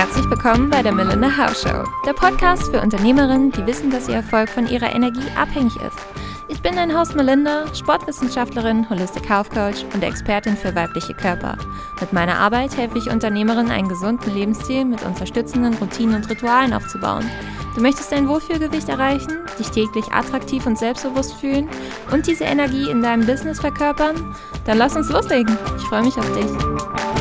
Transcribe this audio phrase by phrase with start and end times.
[0.00, 4.14] Herzlich willkommen bei der Melinda House Show, der Podcast für Unternehmerinnen, die wissen, dass ihr
[4.14, 5.98] Erfolg von ihrer Energie abhängig ist.
[6.48, 11.58] Ich bin dein Host Melinda, Sportwissenschaftlerin, Holistic Health Coach und Expertin für weibliche Körper.
[12.00, 17.30] Mit meiner Arbeit helfe ich Unternehmerinnen, einen gesunden Lebensstil mit unterstützenden Routinen und Ritualen aufzubauen.
[17.74, 21.68] Du möchtest dein Wohlfühlgewicht erreichen, dich täglich attraktiv und selbstbewusst fühlen
[22.10, 24.34] und diese Energie in deinem Business verkörpern?
[24.64, 25.58] Dann lass uns loslegen.
[25.76, 27.19] Ich freue mich auf dich.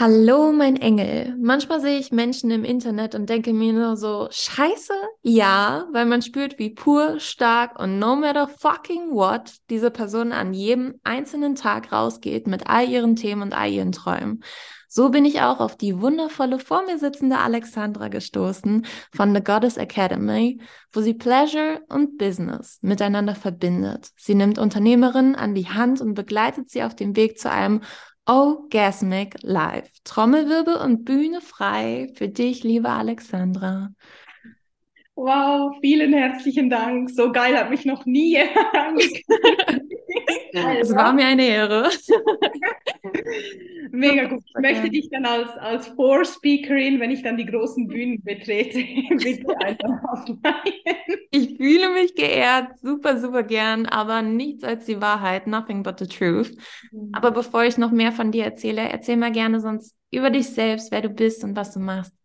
[0.00, 1.34] Hallo, mein Engel.
[1.40, 6.22] Manchmal sehe ich Menschen im Internet und denke mir nur so, scheiße, ja, weil man
[6.22, 11.90] spürt, wie pur, stark und no matter fucking what diese Person an jedem einzelnen Tag
[11.90, 14.44] rausgeht mit all ihren Themen und all ihren Träumen.
[14.90, 19.76] So bin ich auch auf die wundervolle vor mir sitzende Alexandra gestoßen von The Goddess
[19.76, 20.60] Academy,
[20.92, 24.08] wo sie Pleasure und Business miteinander verbindet.
[24.16, 27.82] Sie nimmt Unternehmerinnen an die Hand und begleitet sie auf dem Weg zu einem
[28.28, 29.90] Orgasmic Live.
[30.04, 33.88] Trommelwirbel und Bühne frei für dich, liebe Alexandra.
[35.18, 37.10] Wow, vielen herzlichen Dank.
[37.10, 38.38] So geil hat mich noch nie
[40.80, 41.90] Es war mir eine Ehre.
[43.90, 44.44] Mega gut.
[44.46, 48.78] Ich möchte dich dann als, als Vorspeakerin, wenn ich dann die großen Bühnen betrete,
[49.16, 50.36] bitte einfach ausleihen.
[51.32, 56.06] Ich fühle mich geehrt, super, super gern, aber nichts als die Wahrheit, nothing but the
[56.06, 56.54] truth.
[56.92, 57.10] Mhm.
[57.12, 60.92] Aber bevor ich noch mehr von dir erzähle, erzähl mal gerne sonst über dich selbst,
[60.92, 62.17] wer du bist und was du machst.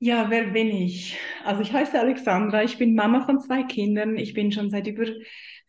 [0.00, 1.18] Ja, wer bin ich?
[1.44, 5.04] Also ich heiße Alexandra, ich bin Mama von zwei Kindern, ich bin schon seit über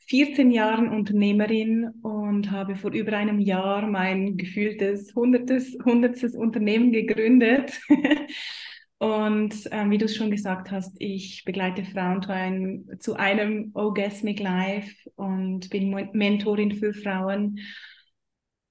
[0.06, 7.80] 14 Jahren Unternehmerin und habe vor über einem Jahr mein gefühltes hundertes, hundertstes Unternehmen gegründet.
[9.00, 13.72] und ähm, wie du es schon gesagt hast, ich begleite Frauen zu einem, zu einem
[13.74, 17.60] Orgasmic Life und bin Mentorin für Frauen.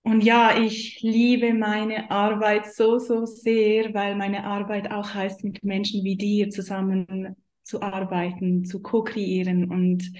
[0.08, 5.62] Und ja, ich liebe meine Arbeit so, so sehr, weil meine Arbeit auch heißt, mit
[5.62, 10.10] Menschen wie dir zusammen zu arbeiten, zu co-kreieren und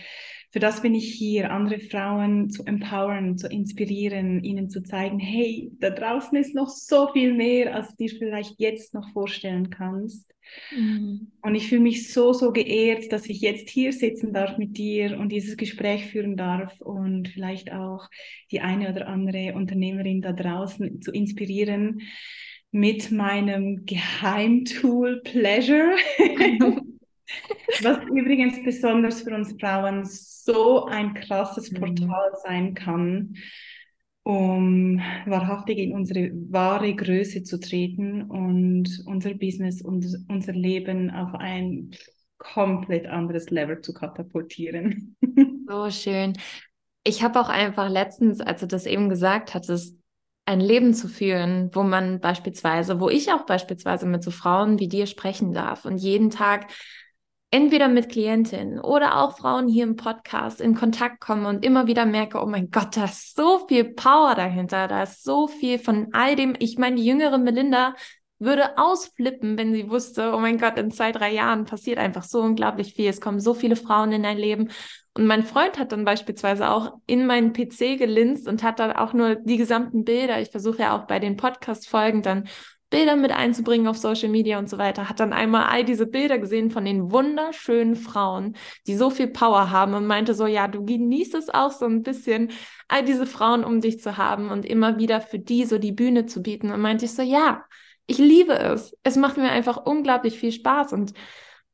[0.51, 5.71] für das bin ich hier, andere Frauen zu empowern, zu inspirieren, ihnen zu zeigen, hey,
[5.79, 10.33] da draußen ist noch so viel mehr, als du dir vielleicht jetzt noch vorstellen kannst.
[10.75, 11.33] Mhm.
[11.43, 15.19] Und ich fühle mich so, so geehrt, dass ich jetzt hier sitzen darf mit dir
[15.19, 18.09] und dieses Gespräch führen darf und vielleicht auch
[18.51, 22.01] die eine oder andere Unternehmerin da draußen zu inspirieren
[22.71, 25.95] mit meinem Geheimtool Pleasure.
[27.83, 30.05] Was übrigens besonders für uns Frauen
[30.49, 31.77] so ein krasses mhm.
[31.77, 33.35] Portal sein kann,
[34.23, 41.35] um wahrhaftig in unsere wahre Größe zu treten und unser Business und unser Leben auf
[41.35, 41.91] ein
[42.39, 45.17] komplett anderes Level zu katapultieren.
[45.71, 46.33] So schön.
[47.05, 50.01] Ich habe auch einfach letztens, als du das eben gesagt hattest,
[50.47, 54.89] ein Leben zu führen, wo man beispielsweise, wo ich auch beispielsweise mit so Frauen wie
[54.89, 56.69] dir sprechen darf und jeden Tag
[57.51, 62.05] entweder mit Klientinnen oder auch Frauen hier im Podcast in Kontakt komme und immer wieder
[62.05, 66.09] merke, oh mein Gott, da ist so viel Power dahinter, da ist so viel von
[66.13, 66.55] all dem.
[66.59, 67.95] Ich meine, die jüngere Melinda
[68.39, 72.41] würde ausflippen, wenn sie wusste, oh mein Gott, in zwei, drei Jahren passiert einfach so
[72.41, 73.09] unglaublich viel.
[73.09, 74.69] Es kommen so viele Frauen in dein Leben.
[75.15, 79.13] Und mein Freund hat dann beispielsweise auch in meinen PC gelinst und hat dann auch
[79.13, 80.41] nur die gesamten Bilder.
[80.41, 82.47] Ich versuche ja auch bei den Podcast-Folgen dann
[82.91, 86.39] Bilder mit einzubringen auf Social Media und so weiter, hat dann einmal all diese Bilder
[86.39, 88.57] gesehen von den wunderschönen Frauen,
[88.87, 92.03] die so viel Power haben und meinte so, ja, du genießt es auch so ein
[92.03, 92.51] bisschen,
[92.89, 96.27] all diese Frauen um dich zu haben und immer wieder für die so die Bühne
[96.27, 96.71] zu bieten.
[96.71, 97.65] Und meinte ich so, ja,
[98.07, 98.97] ich liebe es.
[99.03, 101.13] Es macht mir einfach unglaublich viel Spaß und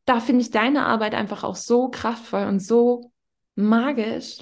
[0.04, 3.12] da finde ich deine Arbeit einfach auch so kraftvoll und so
[3.54, 4.38] magisch.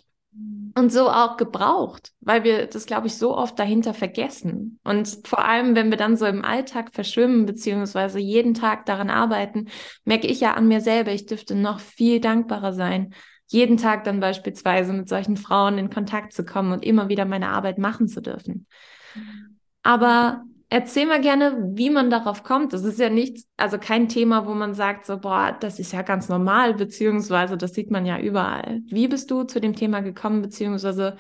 [0.75, 4.81] Und so auch gebraucht, weil wir das, glaube ich, so oft dahinter vergessen.
[4.85, 9.69] Und vor allem, wenn wir dann so im Alltag verschwimmen, beziehungsweise jeden Tag daran arbeiten,
[10.05, 13.13] merke ich ja an mir selber, ich dürfte noch viel dankbarer sein,
[13.49, 17.51] jeden Tag dann beispielsweise mit solchen Frauen in Kontakt zu kommen und immer wieder meine
[17.51, 18.67] Arbeit machen zu dürfen.
[19.15, 19.59] Mhm.
[19.83, 20.43] Aber
[20.73, 22.73] Erzähl mal gerne, wie man darauf kommt.
[22.73, 26.01] Das ist ja nichts, also kein Thema, wo man sagt, so, boah, das ist ja
[26.01, 28.81] ganz normal, beziehungsweise das sieht man ja überall.
[28.87, 31.19] Wie bist du zu dem Thema gekommen, beziehungsweise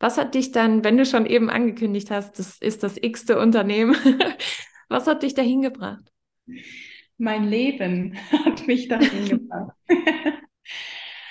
[0.00, 3.94] was hat dich dann, wenn du schon eben angekündigt hast, das ist das x-te Unternehmen,
[4.88, 6.12] was hat dich dahin gebracht?
[7.18, 9.76] Mein Leben hat mich dahin gebracht.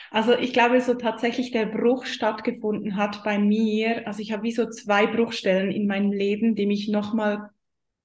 [0.09, 4.07] Also ich glaube, so tatsächlich der Bruch stattgefunden hat bei mir.
[4.07, 7.49] Also ich habe wie so zwei Bruchstellen in meinem Leben, die mich nochmal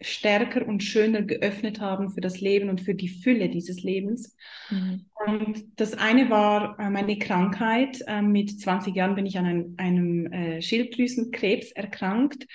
[0.03, 4.37] stärker und schöner geöffnet haben für das Leben und für die Fülle dieses Lebens.
[4.71, 5.07] Mhm.
[5.27, 8.03] Und das eine war äh, meine Krankheit.
[8.07, 12.47] Äh, mit 20 Jahren bin ich an ein, einem äh, Schilddrüsenkrebs erkrankt,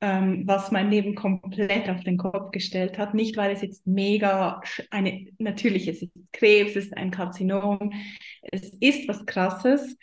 [0.00, 3.14] ähm, was mein Leben komplett auf den Kopf gestellt hat.
[3.14, 7.92] Nicht, weil es jetzt mega eine, natürlich, es ist Krebs, es ist ein Karzinom,
[8.50, 9.96] es ist was Krasses.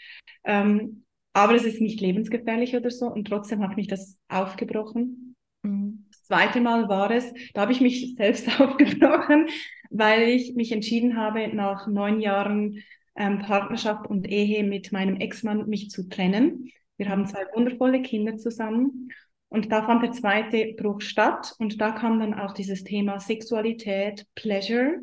[0.46, 1.04] Ähm,
[1.34, 5.36] aber es ist nicht lebensgefährlich oder so und trotzdem hat mich das aufgebrochen.
[5.64, 6.06] Mhm.
[6.30, 9.48] Zweite Mal war es, da habe ich mich selbst aufgebrochen,
[9.90, 12.84] weil ich mich entschieden habe, nach neun Jahren
[13.16, 16.70] ähm, Partnerschaft und Ehe mit meinem Ex-Mann mich zu trennen.
[16.98, 19.10] Wir haben zwei wundervolle Kinder zusammen.
[19.48, 21.56] Und da fand der zweite Bruch statt.
[21.58, 25.00] Und da kam dann auch dieses Thema Sexualität, Pleasure,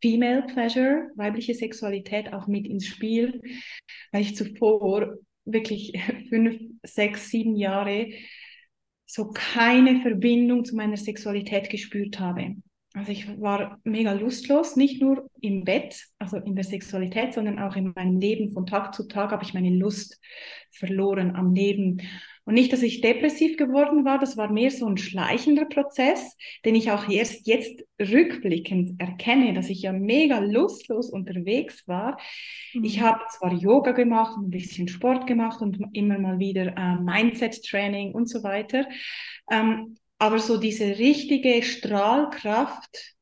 [0.00, 3.42] Female Pleasure, weibliche Sexualität auch mit ins Spiel,
[4.12, 5.92] weil ich zuvor wirklich
[6.30, 8.08] fünf, sechs, sieben Jahre
[9.12, 12.54] so keine Verbindung zu meiner Sexualität gespürt habe.
[12.92, 17.76] Also ich war mega lustlos, nicht nur im Bett, also in der Sexualität, sondern auch
[17.76, 18.50] in meinem Leben.
[18.50, 20.20] Von Tag zu Tag habe ich meine Lust
[20.72, 22.02] verloren am Leben.
[22.44, 26.74] Und nicht, dass ich depressiv geworden war, das war mehr so ein schleichender Prozess, den
[26.74, 32.18] ich auch erst jetzt rückblickend erkenne, dass ich ja mega lustlos unterwegs war.
[32.74, 32.82] Mhm.
[32.82, 38.14] Ich habe zwar Yoga gemacht, ein bisschen Sport gemacht und immer mal wieder äh, Mindset-Training
[38.14, 38.88] und so weiter,
[39.48, 43.16] ähm, aber so diese richtige Strahlkraft,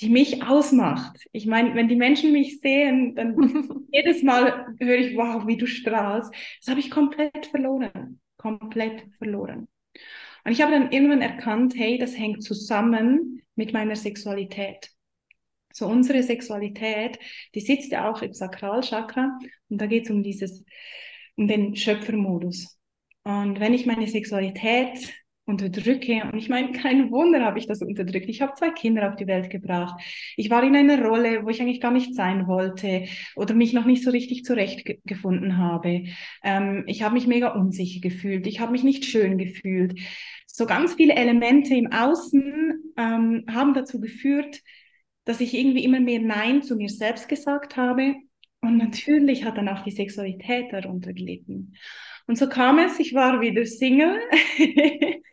[0.00, 1.26] die mich ausmacht.
[1.32, 5.66] Ich meine, wenn die Menschen mich sehen, dann jedes Mal höre ich, wow, wie du
[5.66, 6.32] strahlst.
[6.60, 9.68] Das habe ich komplett verloren komplett verloren.
[10.44, 14.90] Und ich habe dann irgendwann erkannt, hey, das hängt zusammen mit meiner Sexualität.
[15.72, 17.18] So unsere Sexualität,
[17.54, 20.64] die sitzt ja auch im Sakralchakra und da geht es um dieses,
[21.36, 22.76] um den Schöpfermodus.
[23.22, 26.22] Und wenn ich meine Sexualität unterdrücke.
[26.32, 28.28] Und ich meine, kein Wunder habe ich das unterdrückt.
[28.28, 30.00] Ich habe zwei Kinder auf die Welt gebracht.
[30.36, 33.84] Ich war in einer Rolle, wo ich eigentlich gar nicht sein wollte oder mich noch
[33.84, 36.04] nicht so richtig zurechtgefunden habe.
[36.44, 38.46] Ähm, ich habe mich mega unsicher gefühlt.
[38.46, 39.98] Ich habe mich nicht schön gefühlt.
[40.46, 44.60] So ganz viele Elemente im Außen ähm, haben dazu geführt,
[45.24, 48.14] dass ich irgendwie immer mehr Nein zu mir selbst gesagt habe.
[48.60, 51.74] Und natürlich hat dann auch die Sexualität darunter gelitten.
[52.26, 54.20] Und so kam es, ich war wieder Single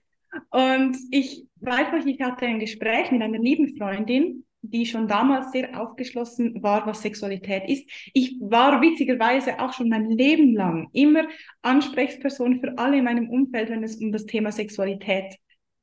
[0.50, 5.52] Und ich weiß noch, ich hatte ein Gespräch mit einer lieben Freundin, die schon damals
[5.52, 7.90] sehr aufgeschlossen war, was Sexualität ist.
[8.14, 11.28] Ich war witzigerweise auch schon mein Leben lang immer
[11.62, 15.36] Ansprechperson für alle in meinem Umfeld, wenn es um das Thema Sexualität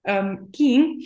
[0.04, 1.02] ähm, ging.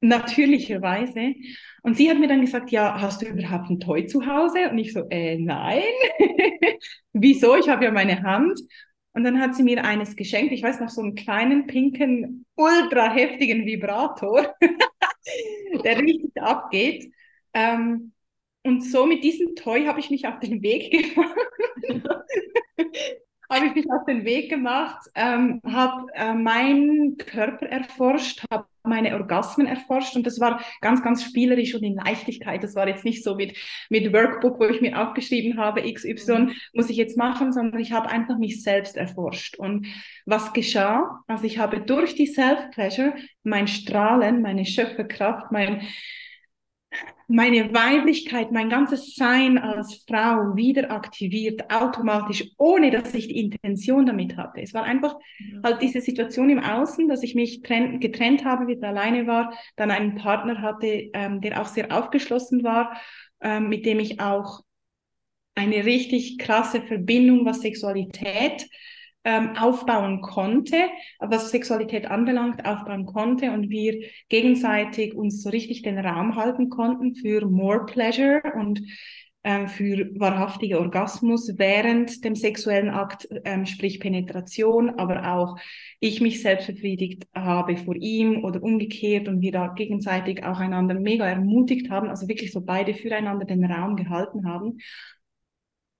[0.00, 1.34] Natürlicherweise.
[1.82, 4.70] Und sie hat mir dann gesagt, ja, hast du überhaupt ein Toy zu Hause?
[4.70, 5.82] Und ich so, äh, nein.
[7.12, 7.56] Wieso?
[7.56, 8.60] Ich habe ja meine Hand.
[9.12, 10.52] Und dann hat sie mir eines geschenkt.
[10.52, 14.54] Ich weiß noch, so einen kleinen, pinken, ultra heftigen Vibrator,
[15.84, 17.12] der richtig abgeht.
[17.52, 18.12] Ähm,
[18.64, 21.36] und so mit diesem Toy habe ich mich auf den Weg gemacht.
[23.50, 29.14] habe ich mich auf den Weg gemacht, ähm, habe äh, meinen Körper erforscht, habe meine
[29.14, 32.62] Orgasmen erforscht und das war ganz, ganz spielerisch und in Leichtigkeit.
[32.62, 33.56] Das war jetzt nicht so mit,
[33.88, 36.52] mit Workbook, wo ich mir aufgeschrieben habe, XY mhm.
[36.72, 39.56] muss ich jetzt machen, sondern ich habe einfach mich selbst erforscht.
[39.56, 39.86] Und
[40.26, 41.22] was geschah?
[41.26, 45.82] Also ich habe durch die Self-Pleasure mein Strahlen, meine Schöpferkraft, mein,
[47.28, 54.06] meine Weiblichkeit, mein ganzes Sein als Frau wieder aktiviert, automatisch, ohne dass ich die Intention
[54.06, 54.62] damit hatte.
[54.62, 55.14] Es war einfach
[55.62, 59.90] halt diese Situation im Außen, dass ich mich trennt, getrennt habe, wieder alleine war, dann
[59.90, 62.98] einen Partner hatte, ähm, der auch sehr aufgeschlossen war,
[63.42, 64.62] ähm, mit dem ich auch
[65.54, 68.66] eine richtig krasse Verbindung, was Sexualität
[69.24, 70.76] ähm, aufbauen konnte,
[71.18, 77.14] was Sexualität anbelangt, aufbauen konnte und wir gegenseitig uns so richtig den Raum halten konnten
[77.14, 78.80] für more pleasure und
[79.44, 85.56] ähm, für wahrhaftige Orgasmus während dem sexuellen Akt, ähm, sprich Penetration, aber auch
[86.00, 90.94] ich mich selbst befriedigt habe vor ihm oder umgekehrt und wir da gegenseitig auch einander
[90.94, 94.78] mega ermutigt haben, also wirklich so beide füreinander den Raum gehalten haben.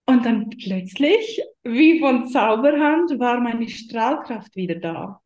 [0.09, 5.21] Und dann plötzlich, wie von Zauberhand, war meine Strahlkraft wieder da.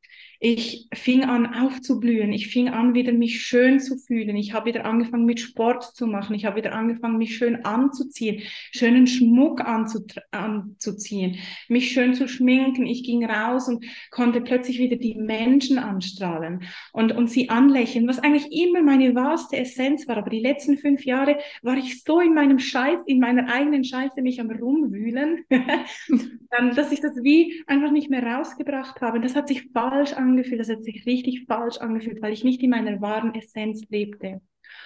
[0.44, 2.32] Ich fing an aufzublühen.
[2.32, 4.34] Ich fing an, wieder mich schön zu fühlen.
[4.34, 6.34] Ich habe wieder angefangen, mit Sport zu machen.
[6.34, 11.36] Ich habe wieder angefangen, mich schön anzuziehen, schönen Schmuck anzuziehen,
[11.68, 12.86] mich schön zu schminken.
[12.86, 18.18] Ich ging raus und konnte plötzlich wieder die Menschen anstrahlen und, und sie anlächeln, was
[18.18, 20.16] eigentlich immer meine wahrste Essenz war.
[20.16, 24.20] Aber die letzten fünf Jahre war ich so in meinem Scheiß, in meiner eigenen Scheiße
[24.22, 25.44] mich am rumwühlen,
[26.74, 29.20] dass ich das wie einfach nicht mehr rausgebracht habe.
[29.20, 32.62] Das hat sich falsch angefühlt angefühlt, das hat sich richtig falsch angefühlt, weil ich nicht
[32.62, 34.40] in meiner wahren Essenz lebte.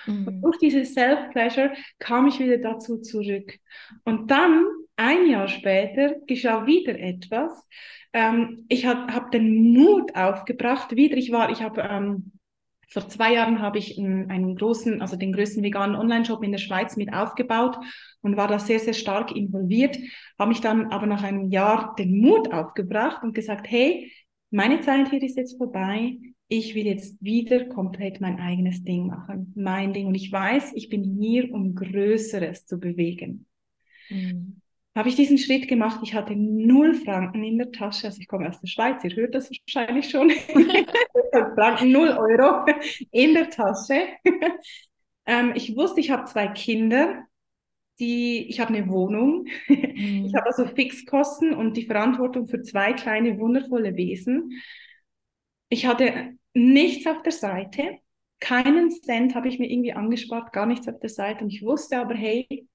[0.07, 0.27] Mhm.
[0.27, 3.59] Und durch diese Self-Pleasure kam ich wieder dazu zurück.
[4.05, 4.65] Und dann,
[4.97, 7.69] ein Jahr später, geschah wieder etwas.
[8.13, 12.33] Ähm, ich habe hab den Mut aufgebracht, wieder, ich war, ich habe ähm,
[12.89, 16.97] vor zwei Jahren habe ich einen, großen, also den größten veganen Online-Shop in der Schweiz
[16.97, 17.77] mit aufgebaut
[18.23, 19.99] und war da sehr, sehr stark involviert,
[20.39, 24.11] habe mich dann aber nach einem Jahr den Mut aufgebracht und gesagt, hey,
[24.51, 26.19] meine Zeit hier ist jetzt vorbei.
[26.49, 30.07] Ich will jetzt wieder komplett mein eigenes Ding machen, mein Ding.
[30.07, 33.47] Und ich weiß, ich bin hier, um Größeres zu bewegen.
[34.09, 34.63] Mhm
[34.97, 36.01] habe ich diesen Schritt gemacht.
[36.03, 38.07] Ich hatte null Franken in der Tasche.
[38.07, 40.31] Also ich komme aus der Schweiz, ihr hört das wahrscheinlich schon.
[41.55, 42.65] Franken, null Euro
[43.13, 44.09] in der Tasche.
[45.27, 47.26] ähm, ich wusste, ich habe zwei Kinder.
[47.99, 49.47] Die, ich habe eine Wohnung.
[49.97, 50.27] Mhm.
[50.27, 54.53] Ich habe also Fixkosten und die Verantwortung für zwei kleine, wundervolle Wesen.
[55.71, 57.99] Ich hatte nichts auf der Seite.
[58.39, 61.45] Keinen Cent habe ich mir irgendwie angespart, gar nichts auf der Seite.
[61.45, 62.69] Und ich wusste aber, hey,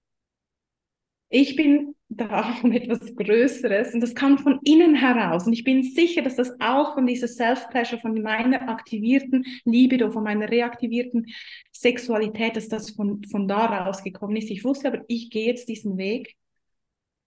[1.30, 5.48] ich bin da um etwas Größeres und das kam von innen heraus.
[5.48, 10.24] Und ich bin sicher, dass das auch von dieser Self-Pleasure, von meiner aktivierten Libido, von
[10.24, 11.28] meiner reaktivierten
[11.72, 14.52] Sexualität, dass das von, von da rausgekommen ist.
[14.52, 16.36] Ich wusste aber, ich gehe jetzt diesen Weg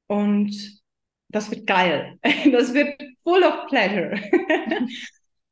[0.06, 0.82] und
[1.28, 2.18] das wird geil.
[2.52, 4.14] Das wird full of pleasure.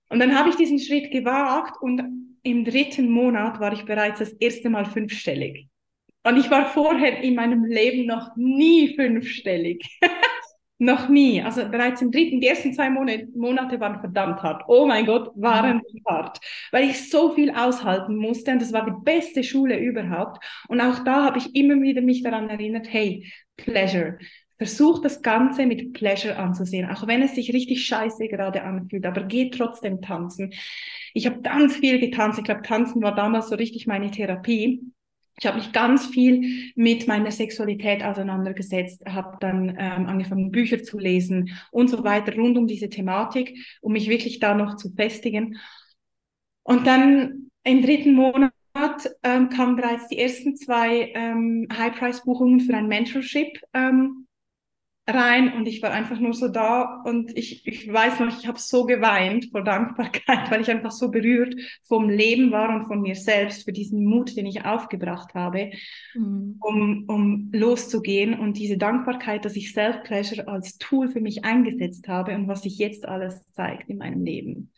[0.08, 2.02] Und dann habe ich diesen Schritt gewagt und
[2.42, 5.68] im dritten Monat war ich bereits das erste Mal fünfstellig.
[6.24, 9.98] Und ich war vorher in meinem Leben noch nie fünfstellig.
[10.82, 11.40] noch nie.
[11.40, 14.64] Also bereits im dritten, die ersten zwei Monate, Monate waren verdammt hart.
[14.66, 16.38] Oh mein Gott, waren die hart.
[16.72, 20.44] Weil ich so viel aushalten musste und das war die beste Schule überhaupt.
[20.68, 24.18] Und auch da habe ich immer wieder mich daran erinnert, hey, Pleasure.
[24.58, 29.24] Versuch das Ganze mit Pleasure anzusehen, auch wenn es sich richtig scheiße gerade anfühlt, aber
[29.24, 30.52] geh trotzdem tanzen.
[31.14, 32.38] Ich habe ganz viel getanzt.
[32.38, 34.80] Ich glaube, tanzen war damals so richtig meine Therapie.
[35.42, 41.00] Ich habe mich ganz viel mit meiner Sexualität auseinandergesetzt, habe dann ähm, angefangen, Bücher zu
[41.00, 45.58] lesen und so weiter rund um diese Thematik, um mich wirklich da noch zu festigen.
[46.62, 48.52] Und dann im dritten Monat
[49.24, 54.28] ähm, kamen bereits die ersten zwei ähm, High-Price-Buchungen für ein Mentorship ähm,
[55.06, 58.58] rein und ich war einfach nur so da und ich, ich weiß noch, ich habe
[58.60, 63.16] so geweint vor Dankbarkeit, weil ich einfach so berührt vom Leben war und von mir
[63.16, 65.72] selbst für diesen Mut, den ich aufgebracht habe,
[66.14, 66.56] mhm.
[66.60, 72.34] um, um loszugehen und diese Dankbarkeit, dass ich Self-Pleasure als Tool für mich eingesetzt habe
[72.36, 74.72] und was sich jetzt alles zeigt in meinem Leben.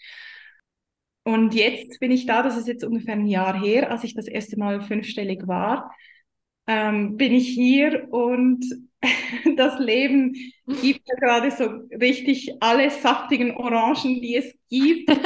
[1.24, 4.26] Und jetzt bin ich da, das ist jetzt ungefähr ein Jahr her, als ich das
[4.26, 5.94] erste Mal fünfstellig war,
[6.66, 8.64] ähm, bin ich hier und
[9.56, 10.34] das Leben
[10.66, 11.64] gibt ja gerade so
[11.98, 15.10] richtig alle saftigen Orangen, die es gibt.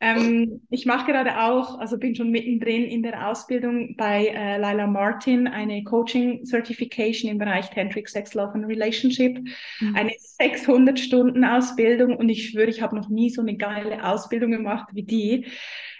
[0.00, 4.86] ähm, ich mache gerade auch, also bin schon mittendrin in der Ausbildung bei äh, Lila
[4.86, 9.38] Martin, eine Coaching Certification im Bereich Tantric Sex, Love and Relationship,
[9.80, 9.96] mhm.
[9.96, 14.50] eine 600 Stunden Ausbildung und ich schwöre, ich habe noch nie so eine geile Ausbildung
[14.50, 15.46] gemacht wie die.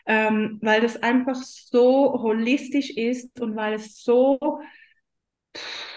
[0.08, 4.60] Ähm, weil das einfach so holistisch ist und weil es so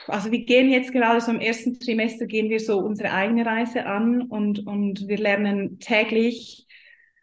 [0.09, 3.85] also wir gehen jetzt gerade so im ersten Trimester gehen wir so unsere eigene Reise
[3.85, 6.67] an und, und wir lernen täglich,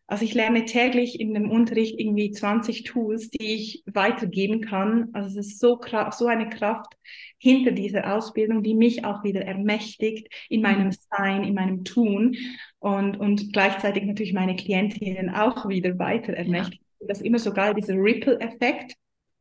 [0.07, 5.09] also ich lerne täglich in dem Unterricht irgendwie 20 Tools, die ich weitergeben kann.
[5.14, 5.81] Also es ist so,
[6.12, 6.95] so eine Kraft
[7.38, 12.37] hinter dieser Ausbildung, die mich auch wieder ermächtigt in meinem Sein, in meinem Tun
[12.78, 16.83] und, und gleichzeitig natürlich meine Klientinnen auch wieder weiter ermächtigt.
[17.00, 17.07] Ja.
[17.09, 18.97] Das ist immer so geil, dieser Ripple-Effekt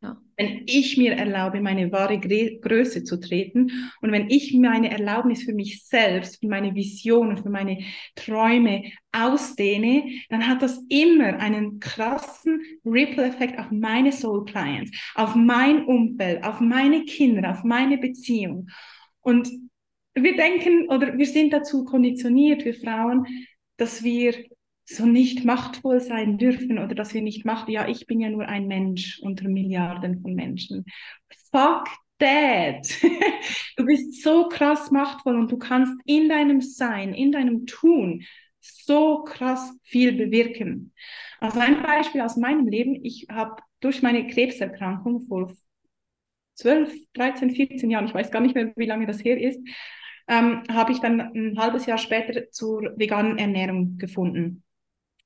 [0.06, 0.22] ja.
[0.38, 3.72] Wenn ich mir erlaube, meine wahre Größe zu treten
[4.02, 7.80] und wenn ich meine Erlaubnis für mich selbst, für meine Visionen, für meine
[8.16, 15.86] Träume ausdehne, dann hat das immer einen krassen Ripple-Effekt auf meine Soul Clients, auf mein
[15.86, 18.68] Umfeld, auf meine Kinder, auf meine Beziehung.
[19.22, 19.50] Und
[20.14, 23.26] wir denken oder wir sind dazu konditioniert, wir Frauen,
[23.78, 24.34] dass wir
[24.86, 28.48] so nicht machtvoll sein dürfen oder dass wir nicht macht, ja, ich bin ja nur
[28.48, 30.86] ein Mensch unter Milliarden von Menschen.
[31.52, 31.88] Fuck
[32.20, 32.88] that.
[33.78, 38.24] du bist so krass machtvoll und du kannst in deinem Sein, in deinem Tun
[38.60, 40.94] so krass viel bewirken.
[41.40, 45.52] Also ein Beispiel aus meinem Leben, ich habe durch meine Krebserkrankung vor
[46.56, 49.60] 12, 13, 14 Jahren, ich weiß gar nicht mehr, wie lange das her ist,
[50.28, 54.65] ähm, habe ich dann ein halbes Jahr später zur veganen Ernährung gefunden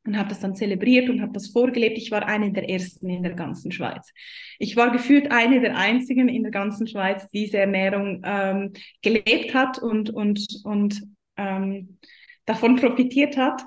[0.10, 2.00] und habe das dann zelebriert und habe das vorgelebt.
[2.00, 4.12] Ich war eine der ersten in der ganzen Schweiz.
[4.58, 8.74] Ich war gefühlt eine der einzigen in der ganzen Schweiz, die diese Ernährung ähm,
[9.04, 11.04] gelebt hat und, und, und
[11.38, 12.00] ähm,
[12.46, 13.62] davon profitiert hat.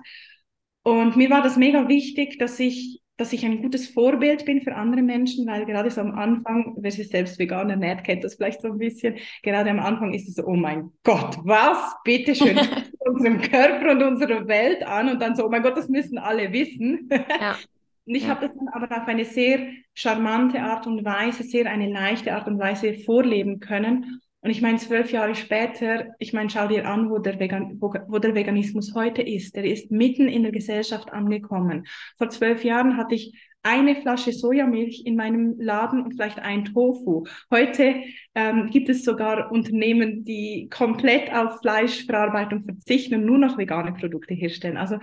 [0.82, 4.74] Und mir war das mega wichtig, dass ich dass ich ein gutes Vorbild bin für
[4.74, 8.60] andere Menschen, weil gerade so am Anfang, wer sich selbst vegan ernährt, kennt das vielleicht
[8.60, 9.14] so ein bisschen.
[9.44, 11.78] Gerade am Anfang ist es so, oh mein Gott, was?
[12.02, 12.58] Bitte schön,
[12.98, 16.52] unserem Körper und unserer Welt an und dann so, oh mein Gott, das müssen alle
[16.52, 17.08] wissen.
[17.40, 17.56] Ja.
[18.04, 18.30] Und ich ja.
[18.30, 19.60] habe das dann aber auf eine sehr
[19.94, 24.20] charmante Art und Weise, sehr eine leichte Art und Weise vorleben können.
[24.42, 27.94] Und ich meine, zwölf Jahre später, ich meine, schau dir an, wo der, Vegan, wo,
[28.08, 29.54] wo, der Veganismus heute ist.
[29.54, 31.87] Der ist mitten in der Gesellschaft angekommen.
[32.18, 33.32] Vor zwölf Jahren hatte ich
[33.62, 37.25] eine Flasche Sojamilch in meinem Laden und vielleicht ein Tofu.
[37.52, 38.02] Heute
[38.34, 44.34] ähm, gibt es sogar Unternehmen, die komplett auf Fleischverarbeitung verzichten und nur noch vegane Produkte
[44.34, 44.76] herstellen.
[44.76, 44.99] Also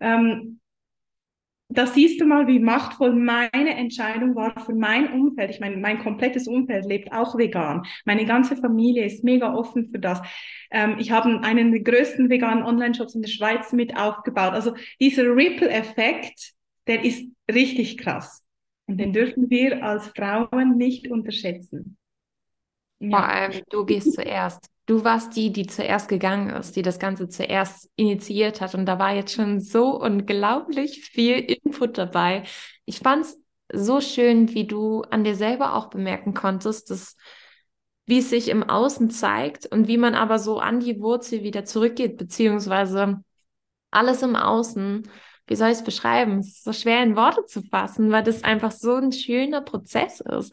[0.00, 0.58] ähm,
[1.72, 5.50] da siehst du mal, wie machtvoll meine Entscheidung war für mein Umfeld.
[5.50, 7.84] Ich meine, mein komplettes Umfeld lebt auch vegan.
[8.04, 10.20] Meine ganze Familie ist mega offen für das.
[10.72, 14.52] Ähm, ich habe einen der größten veganen Online-Shops in der Schweiz mit aufgebaut.
[14.52, 16.52] Also dieser Ripple-Effekt,
[16.88, 18.44] der ist richtig krass.
[18.86, 21.96] Und den dürfen wir als Frauen nicht unterschätzen.
[22.98, 24.66] Vor allem, du gehst zuerst.
[24.90, 28.74] Du warst die, die zuerst gegangen ist, die das Ganze zuerst initiiert hat.
[28.74, 32.42] Und da war jetzt schon so unglaublich viel Input dabei.
[32.86, 33.40] Ich fand es
[33.72, 37.16] so schön, wie du an dir selber auch bemerken konntest, dass
[38.06, 41.64] wie es sich im Außen zeigt und wie man aber so an die Wurzel wieder
[41.64, 43.22] zurückgeht, beziehungsweise
[43.92, 45.08] alles im Außen,
[45.46, 46.40] wie soll ich es beschreiben?
[46.40, 50.18] Es ist so schwer in Worte zu fassen, weil das einfach so ein schöner Prozess
[50.18, 50.52] ist.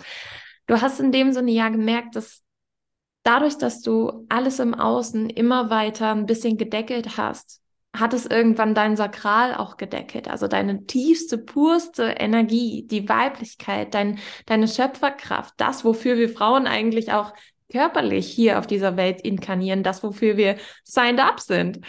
[0.68, 2.44] Du hast in dem Sinne ja gemerkt, dass
[3.28, 7.62] dadurch, dass du alles im Außen immer weiter ein bisschen gedeckelt hast,
[7.94, 14.20] hat es irgendwann dein Sakral auch gedeckelt, also deine tiefste, purste Energie, die Weiblichkeit, dein,
[14.46, 17.34] deine Schöpferkraft, das, wofür wir Frauen eigentlich auch
[17.72, 21.82] körperlich hier auf dieser Welt inkarnieren, das, wofür wir signed up sind.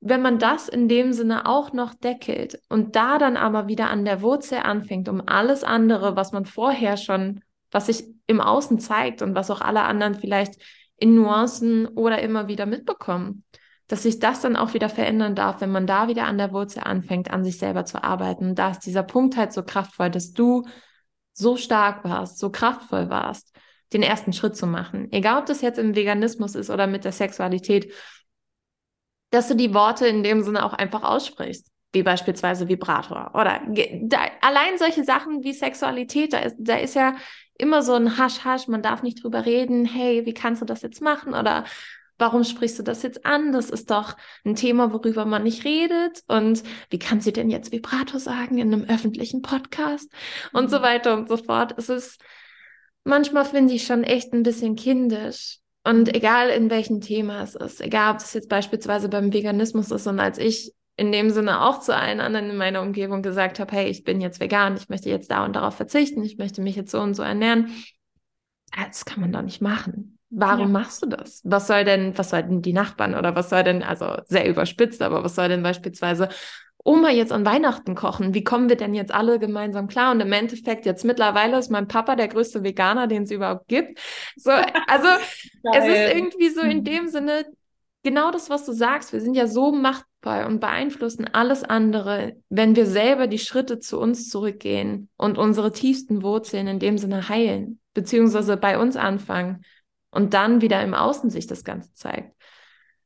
[0.00, 4.04] Wenn man das in dem Sinne auch noch deckelt und da dann aber wieder an
[4.04, 7.40] der Wurzel anfängt, um alles andere, was man vorher schon
[7.74, 10.62] was sich im Außen zeigt und was auch alle anderen vielleicht
[10.96, 13.42] in Nuancen oder immer wieder mitbekommen.
[13.88, 16.84] Dass sich das dann auch wieder verändern darf, wenn man da wieder an der Wurzel
[16.84, 18.54] anfängt, an sich selber zu arbeiten.
[18.54, 20.64] da ist dieser Punkt halt so kraftvoll, dass du
[21.32, 23.52] so stark warst, so kraftvoll warst,
[23.92, 25.08] den ersten Schritt zu machen.
[25.10, 27.92] Egal, ob das jetzt im Veganismus ist oder mit der Sexualität,
[29.30, 33.60] dass du die Worte in dem Sinne auch einfach aussprichst wie beispielsweise Vibrator oder
[34.02, 37.14] da, allein solche Sachen wie Sexualität, da ist, da ist ja
[37.58, 41.00] immer so ein Hasch-Hasch, man darf nicht drüber reden, hey, wie kannst du das jetzt
[41.00, 41.64] machen oder
[42.18, 43.52] warum sprichst du das jetzt an?
[43.52, 47.72] Das ist doch ein Thema, worüber man nicht redet und wie kann sie denn jetzt
[47.72, 50.10] Vibrator sagen in einem öffentlichen Podcast
[50.52, 50.82] und so mhm.
[50.82, 51.74] weiter und so fort.
[51.76, 52.20] Es ist
[53.04, 55.58] manchmal finde ich schon echt ein bisschen kindisch.
[55.86, 60.06] Und egal in welchem Thema es ist, egal ob das jetzt beispielsweise beim Veganismus ist
[60.06, 63.74] und als ich in dem Sinne auch zu allen anderen in meiner Umgebung gesagt habe,
[63.74, 66.76] hey, ich bin jetzt vegan, ich möchte jetzt da und darauf verzichten, ich möchte mich
[66.76, 67.72] jetzt so und so ernähren.
[68.76, 70.18] Das kann man doch nicht machen.
[70.30, 70.80] Warum ja.
[70.80, 71.40] machst du das?
[71.44, 75.22] Was soll denn, was sollten die Nachbarn oder was soll denn, also sehr überspitzt, aber
[75.22, 76.28] was soll denn beispielsweise
[76.84, 78.34] Oma jetzt an Weihnachten kochen?
[78.34, 80.12] Wie kommen wir denn jetzt alle gemeinsam klar?
[80.12, 84.00] Und im Endeffekt, jetzt mittlerweile ist mein Papa der größte Veganer, den es überhaupt gibt.
[84.36, 85.08] So, also
[85.72, 87.46] es ist irgendwie so in dem Sinne,
[88.04, 89.12] genau das, was du sagst.
[89.12, 93.98] Wir sind ja so machtvoll und beeinflussen alles andere, wenn wir selber die Schritte zu
[93.98, 99.64] uns zurückgehen und unsere tiefsten Wurzeln in dem Sinne heilen, beziehungsweise bei uns anfangen
[100.10, 102.32] und dann wieder im Außen sich das Ganze zeigt.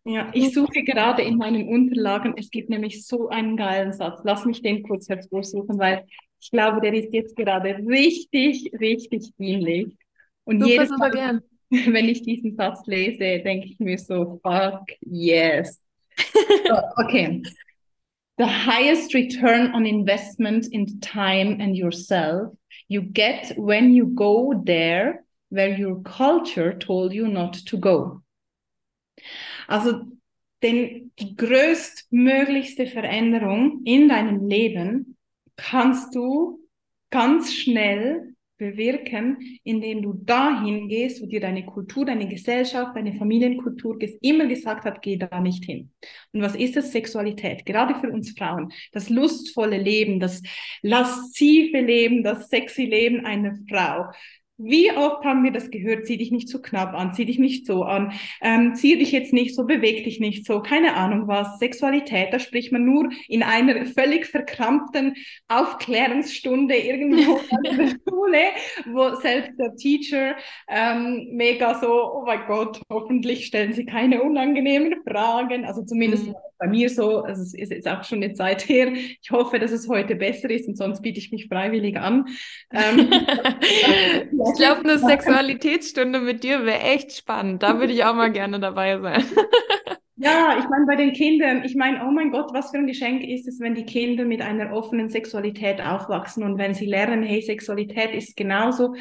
[0.05, 4.21] Ja, ich suche gerade in meinen Unterlagen, es gibt nämlich so einen geilen Satz.
[4.25, 6.07] Lass mich den kurz hervorsuchen, weil
[6.41, 9.97] ich glaube, der ist jetzt gerade richtig, richtig dienlich.
[10.45, 11.43] Und super, jedes Mal, gern.
[11.71, 15.83] wenn ich diesen Satz lese, denke ich mir so, fuck yes.
[16.17, 17.43] so, okay.
[18.39, 22.53] The highest return on investment in time and yourself
[22.89, 28.23] you get when you go there where your culture told you not to go.
[29.69, 30.07] Also
[30.63, 35.17] denn die größtmöglichste Veränderung in deinem Leben
[35.57, 36.61] kannst du
[37.11, 43.99] ganz schnell bewirken, indem du dahin gehst, wo dir deine Kultur, deine Gesellschaft, deine Familienkultur
[44.21, 45.93] immer gesagt hat, geh da nicht hin.
[46.33, 46.93] Und was ist das?
[46.93, 47.65] Sexualität.
[47.65, 48.73] Gerade für uns Frauen.
[48.93, 50.43] Das lustvolle Leben, das
[50.83, 54.11] laszive Leben, das sexy Leben einer Frau.
[54.61, 56.07] Wie oft haben wir das gehört?
[56.07, 59.33] Zieh dich nicht zu knapp an, zieh dich nicht so an, ähm, zieh dich jetzt
[59.33, 61.61] nicht so, beweg dich nicht so, keine Ahnung was.
[61.61, 65.15] Sexualität, da spricht man nur in einer völlig verkrampften
[65.47, 67.39] Aufklärungsstunde irgendwo
[67.71, 68.39] in der Schule,
[68.87, 70.35] wo selbst der Teacher
[70.67, 75.67] ähm, mega so, oh mein Gott, hoffentlich stellen sie keine unangenehmen Fragen.
[75.67, 76.35] Also zumindest mhm.
[76.59, 78.93] bei mir so, also es ist jetzt auch schon eine Zeit her.
[78.93, 82.27] Ich hoffe, dass es heute besser ist und sonst biete ich mich freiwillig an.
[82.73, 83.09] Ähm,
[84.53, 87.63] Ich glaube, eine Sexualitätsstunde mit dir wäre echt spannend.
[87.63, 89.25] Da würde ich auch mal gerne dabei sein.
[90.21, 93.23] Ja, ich meine, bei den Kindern, ich meine, oh mein Gott, was für ein Geschenk
[93.23, 97.41] ist es, wenn die Kinder mit einer offenen Sexualität aufwachsen und wenn sie lernen, hey,
[97.41, 98.97] Sexualität ist genauso,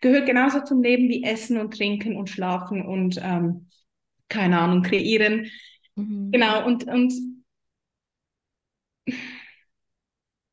[0.00, 3.66] gehört genauso zum Leben wie Essen und Trinken und Schlafen und, ähm,
[4.28, 5.50] keine Ahnung, kreieren.
[5.96, 6.30] Mhm.
[6.30, 7.12] Genau, und, und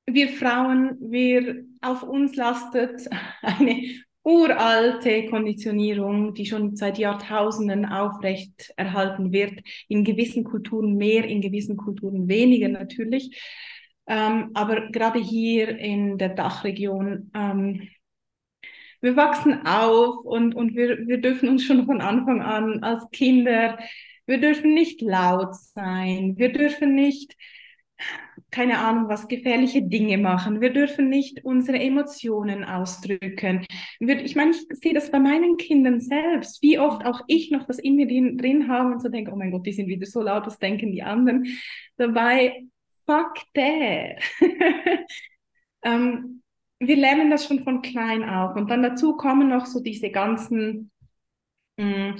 [0.07, 3.07] wir Frauen, wir auf uns lastet
[3.43, 11.41] eine uralte Konditionierung, die schon seit Jahrtausenden aufrecht erhalten wird, in gewissen Kulturen mehr, in
[11.41, 13.41] gewissen Kulturen weniger natürlich.
[14.05, 17.89] Ähm, aber gerade hier in der Dachregion, ähm,
[19.01, 23.79] wir wachsen auf und, und wir, wir dürfen uns schon von Anfang an als Kinder,
[24.27, 27.35] wir dürfen nicht laut sein, wir dürfen nicht
[28.51, 30.61] keine Ahnung, was gefährliche Dinge machen.
[30.61, 33.65] Wir dürfen nicht unsere Emotionen ausdrücken.
[33.99, 37.79] ich meine, ich sehe das bei meinen Kindern selbst, wie oft auch ich noch das
[37.79, 40.45] in mir drin, habe und so denke, oh mein Gott, die sind wieder so laut,
[40.47, 41.45] was denken die anderen?
[41.97, 42.65] Dabei,
[43.05, 44.21] fuck that.
[45.83, 46.41] ähm,
[46.79, 48.55] wir lernen das schon von klein auf.
[48.55, 50.91] Und dann dazu kommen noch so diese ganzen
[51.77, 52.15] mh, mm,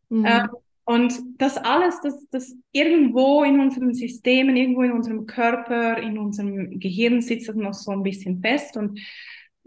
[0.09, 0.25] mhm.
[0.25, 0.49] ähm,
[0.83, 6.79] und das alles, das, das irgendwo in unseren Systemen, irgendwo in unserem Körper, in unserem
[6.79, 8.77] Gehirn sitzt das noch so ein bisschen fest.
[8.77, 8.99] Und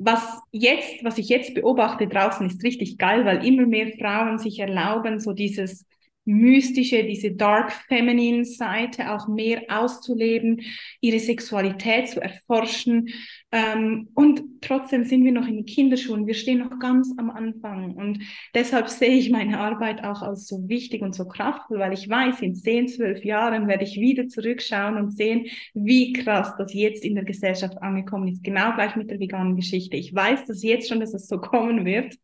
[0.02, 4.58] was jetzt, was ich jetzt beobachte draußen, ist richtig geil, weil immer mehr Frauen sich
[4.58, 5.86] erlauben, so dieses
[6.30, 10.62] mystische, diese dark feminine Seite auch mehr auszuleben,
[11.00, 13.08] ihre Sexualität zu erforschen.
[13.52, 16.26] Ähm, und trotzdem sind wir noch in den Kinderschuhen.
[16.26, 17.94] Wir stehen noch ganz am Anfang.
[17.94, 18.20] Und
[18.54, 22.40] deshalb sehe ich meine Arbeit auch als so wichtig und so kraftvoll, weil ich weiß,
[22.42, 27.16] in zehn, zwölf Jahren werde ich wieder zurückschauen und sehen, wie krass das jetzt in
[27.16, 28.44] der Gesellschaft angekommen ist.
[28.44, 29.96] Genau gleich mit der veganen Geschichte.
[29.96, 32.16] Ich weiß das jetzt schon, dass es so kommen wird.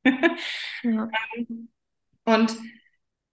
[0.83, 1.09] Ja.
[2.25, 2.57] und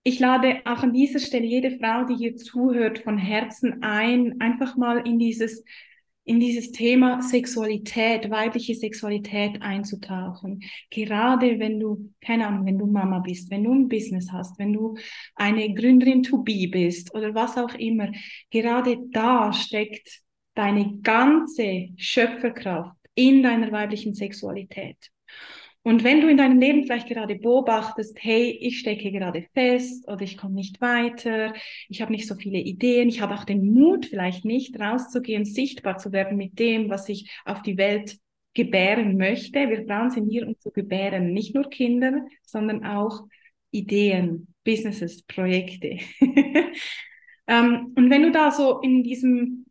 [0.03, 4.75] ich lade auch an dieser Stelle jede Frau, die hier zuhört, von Herzen ein, einfach
[4.75, 5.63] mal in dieses,
[6.25, 10.61] in dieses Thema Sexualität, weibliche Sexualität einzutauchen.
[10.89, 14.73] Gerade wenn du, keine Ahnung, wenn du Mama bist, wenn du ein Business hast, wenn
[14.73, 14.97] du
[15.35, 18.11] eine Gründerin to be bist oder was auch immer.
[18.51, 20.21] Gerade da steckt
[20.53, 24.97] deine ganze Schöpferkraft in deiner weiblichen Sexualität.
[25.83, 30.21] Und wenn du in deinem Leben vielleicht gerade beobachtest, hey, ich stecke gerade fest oder
[30.21, 31.53] ich komme nicht weiter,
[31.89, 35.97] ich habe nicht so viele Ideen, ich habe auch den Mut vielleicht nicht rauszugehen, sichtbar
[35.97, 38.17] zu werden mit dem, was ich auf die Welt
[38.53, 39.69] gebären möchte.
[39.69, 43.23] Wir Frauen sind hier, um zu gebären, nicht nur Kinder, sondern auch
[43.71, 45.97] Ideen, Businesses, Projekte.
[47.47, 49.65] ähm, und wenn du da so in diesem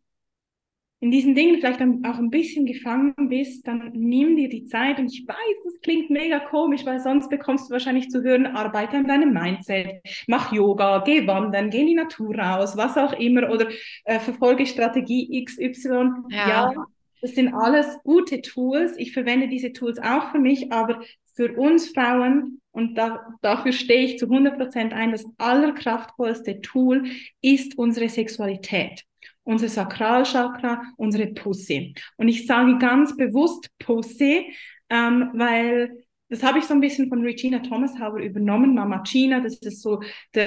[1.03, 4.99] in diesen Dingen vielleicht auch ein bisschen gefangen bist, dann nimm dir die Zeit.
[4.99, 8.95] Und ich weiß, das klingt mega komisch, weil sonst bekommst du wahrscheinlich zu hören, arbeite
[8.95, 13.51] an deinem Mindset, mach Yoga, geh wandern, geh in die Natur raus, was auch immer,
[13.51, 13.67] oder
[14.05, 16.09] äh, verfolge Strategie XY.
[16.29, 16.47] Ja.
[16.47, 16.73] ja,
[17.21, 18.93] das sind alles gute Tools.
[18.95, 21.01] Ich verwende diese Tools auch für mich, aber
[21.33, 27.07] für uns Frauen, und da, dafür stehe ich zu 100 Prozent ein, das allerkraftvollste Tool
[27.41, 29.03] ist unsere Sexualität
[29.43, 31.93] unser Sakralchakra, unsere Pussy.
[32.17, 34.53] Und ich sage ganz bewusst Pussy,
[34.89, 39.39] ähm, weil das habe ich so ein bisschen von Regina Thomas Hauer übernommen, Mama Gina,
[39.39, 40.01] das ist so
[40.33, 40.45] the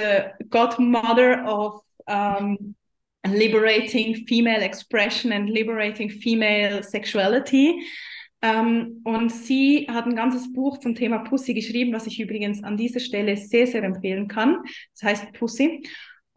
[0.49, 2.75] godmother of um,
[3.25, 7.81] liberating female expression and liberating female sexuality.
[8.41, 12.77] Ähm, und sie hat ein ganzes Buch zum Thema Pussy geschrieben, was ich übrigens an
[12.77, 14.63] dieser Stelle sehr, sehr empfehlen kann.
[14.93, 15.83] Das heißt Pussy.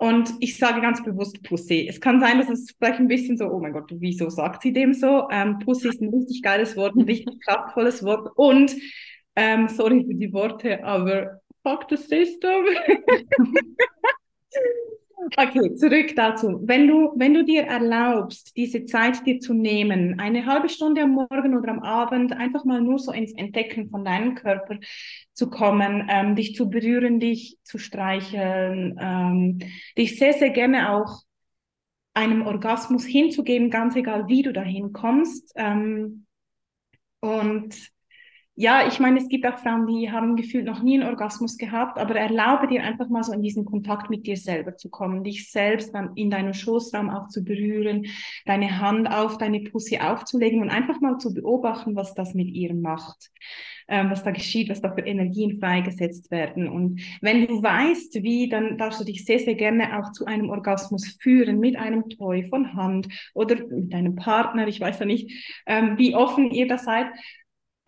[0.01, 1.87] Und ich sage ganz bewusst Pussy.
[1.87, 4.73] Es kann sein, dass es vielleicht ein bisschen so, oh mein Gott, wieso sagt sie
[4.73, 5.29] dem so?
[5.31, 8.31] Ähm, Pussy ist ein richtig geiles Wort, ein richtig kraftvolles Wort.
[8.35, 8.75] Und,
[9.37, 12.65] ähm, sorry für die Worte, aber fuck the system.
[15.37, 16.61] Okay, zurück dazu.
[16.63, 21.11] Wenn du, wenn du dir erlaubst, diese Zeit dir zu nehmen, eine halbe Stunde am
[21.11, 24.79] Morgen oder am Abend, einfach mal nur so ins Entdecken von deinem Körper
[25.35, 29.59] zu kommen, ähm, dich zu berühren, dich zu streicheln, ähm,
[29.99, 31.23] dich sehr, sehr gerne auch
[32.15, 35.53] einem Orgasmus hinzugeben, ganz egal, wie du dahin kommst.
[35.55, 36.25] Ähm,
[37.21, 37.75] und
[38.61, 41.99] ja, ich meine, es gibt auch Frauen, die haben gefühlt noch nie einen Orgasmus gehabt,
[41.99, 45.51] aber erlaube dir einfach mal so in diesen Kontakt mit dir selber zu kommen, dich
[45.51, 48.05] selbst dann in deinem Schoßraum auch zu berühren,
[48.45, 52.75] deine Hand auf deine Pussy aufzulegen und einfach mal zu beobachten, was das mit ihr
[52.75, 53.31] macht,
[53.89, 56.69] ähm, was da geschieht, was da für Energien freigesetzt werden.
[56.69, 60.51] Und wenn du weißt, wie, dann darfst du dich sehr, sehr gerne auch zu einem
[60.51, 64.69] Orgasmus führen mit einem Toy von Hand oder mit deinem Partner.
[64.69, 67.07] Ich weiß ja nicht, ähm, wie offen ihr da seid.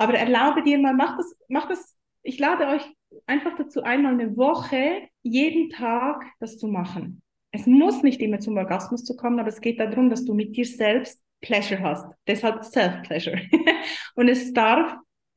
[0.03, 2.83] Aber erlaube dir mal, mach das, mach das, ich lade euch
[3.27, 7.23] einfach dazu einmal eine Woche, jeden Tag das zu machen.
[7.53, 10.57] Es muss nicht immer zum Orgasmus zu kommen, aber es geht darum, dass du mit
[10.57, 12.13] dir selbst Pleasure hast.
[12.27, 13.43] Deshalb Self-Pleasure.
[14.17, 14.93] Und es darf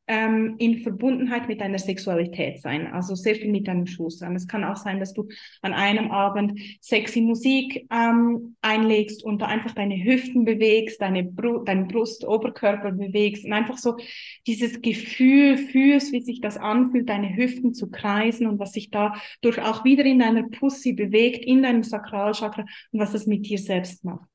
[0.07, 4.35] ähm, in Verbundenheit mit deiner Sexualität sein, also sehr viel mit deinem Schoßraum.
[4.35, 5.27] Es kann auch sein, dass du
[5.61, 11.63] an einem Abend sexy Musik ähm, einlegst und da einfach deine Hüften bewegst, deine Bru
[11.63, 13.97] deinen Brust, Oberkörper bewegst und einfach so
[14.45, 19.15] dieses Gefühl fühlst, wie sich das anfühlt, deine Hüften zu kreisen und was sich da
[19.41, 23.57] durch auch wieder in deiner Pussy bewegt, in deinem Sakralchakra und was das mit dir
[23.57, 24.34] selbst macht.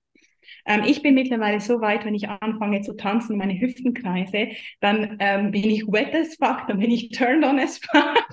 [0.66, 4.48] Ähm, ich bin mittlerweile so weit, wenn ich anfange zu tanzen meine Hüften kreise,
[4.80, 8.24] dann ähm, bin ich wet as fuck, dann bin ich turned on as fuck.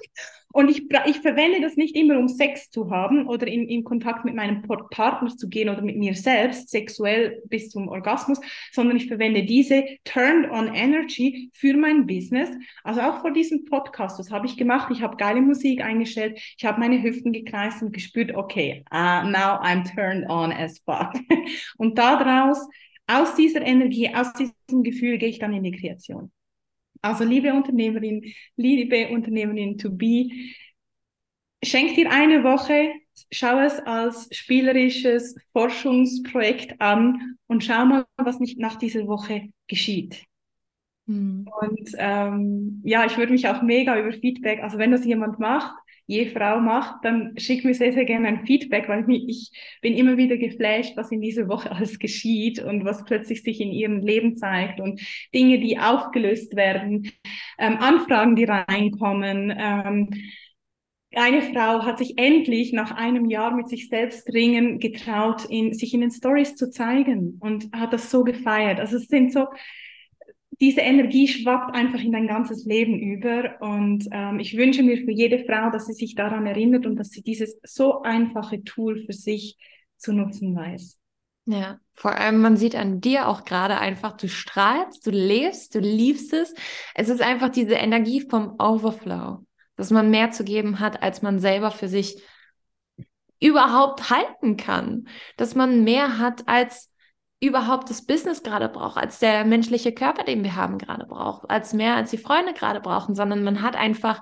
[0.54, 4.26] Und ich, ich verwende das nicht immer, um Sex zu haben oder in, in Kontakt
[4.26, 8.40] mit meinem Partner zu gehen oder mit mir selbst, sexuell bis zum Orgasmus,
[8.72, 12.50] sondern ich verwende diese Turned on Energy für mein Business.
[12.84, 14.90] Also auch vor diesem Podcast, das habe ich gemacht.
[14.92, 19.60] Ich habe geile Musik eingestellt, ich habe meine Hüften gekreist und gespürt, okay, uh, now
[19.62, 21.14] I'm turned on as fuck.
[21.78, 22.68] Und daraus,
[23.06, 26.32] aus dieser Energie, aus diesem Gefühl gehe ich dann in die Kreation.
[27.02, 28.24] Also liebe Unternehmerin,
[28.56, 30.30] liebe Unternehmerin to be,
[31.64, 32.92] schenk dir eine Woche,
[33.32, 40.24] schau es als spielerisches Forschungsprojekt an und schau mal, was nicht nach dieser Woche geschieht.
[41.06, 41.48] Mhm.
[41.62, 45.74] Und ähm, ja, ich würde mich auch mega über Feedback, also wenn das jemand macht,
[46.08, 50.17] je Frau macht, dann schick mir sehr, sehr gerne ein Feedback, weil ich, bin immer
[50.17, 54.38] wieder geflasht, was in dieser Woche alles geschieht und was plötzlich sich in ihrem Leben
[54.38, 55.02] zeigt und
[55.36, 57.12] Dinge, die aufgelöst werden,
[57.60, 59.54] ähm, Anfragen, die reinkommen.
[59.56, 60.10] Ähm,
[61.13, 65.93] eine Frau hat sich endlich nach einem Jahr mit sich selbst ringen getraut, in, sich
[65.93, 68.80] in den Stories zu zeigen und hat das so gefeiert.
[68.80, 69.48] Also es sind so,
[70.60, 73.62] diese Energie schwappt einfach in dein ganzes Leben über.
[73.62, 77.10] Und ähm, ich wünsche mir für jede Frau, dass sie sich daran erinnert und dass
[77.10, 79.58] sie dieses so einfache Tool für sich
[79.98, 80.98] zu nutzen weiß.
[81.46, 85.80] Ja, vor allem, man sieht an dir auch gerade einfach, du strahlst, du lebst, du
[85.80, 86.54] liebst es.
[86.93, 89.46] Es ist einfach diese Energie vom Overflow,
[89.78, 92.22] dass man mehr zu geben hat, als man selber für sich
[93.39, 95.08] überhaupt halten kann.
[95.38, 96.91] Dass man mehr hat, als
[97.39, 101.73] überhaupt das Business gerade braucht, als der menschliche Körper, den wir haben, gerade braucht, als
[101.73, 104.21] mehr als die Freunde gerade brauchen, sondern man hat einfach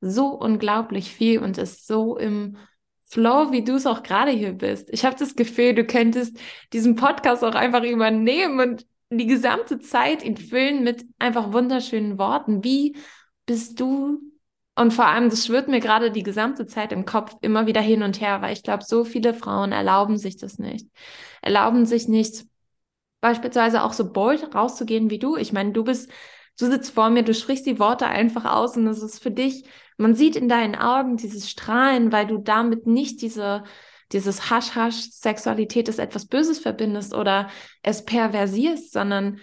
[0.00, 2.56] so unglaublich viel und ist so im
[3.04, 4.90] Flow, wie du es auch gerade hier bist.
[4.90, 6.38] Ich habe das Gefühl, du könntest
[6.72, 12.64] diesen Podcast auch einfach übernehmen und die gesamte Zeit ihn füllen mit einfach wunderschönen Worten.
[12.64, 12.96] Wie
[13.46, 14.20] bist du?
[14.74, 18.02] Und vor allem, das schwirrt mir gerade die gesamte Zeit im Kopf immer wieder hin
[18.02, 20.88] und her, weil ich glaube, so viele Frauen erlauben sich das nicht.
[21.40, 22.44] Erlauben sich nicht,
[23.26, 25.36] beispielsweise auch so bold rauszugehen wie du.
[25.36, 26.08] Ich meine, du bist,
[26.60, 29.64] du sitzt vor mir, du sprichst die Worte einfach aus und es ist für dich,
[29.96, 33.64] man sieht in deinen Augen dieses Strahlen, weil du damit nicht diese,
[34.12, 37.48] dieses Hasch-Hasch, Sexualität ist etwas Böses verbindest oder
[37.82, 39.40] es perversierst, sondern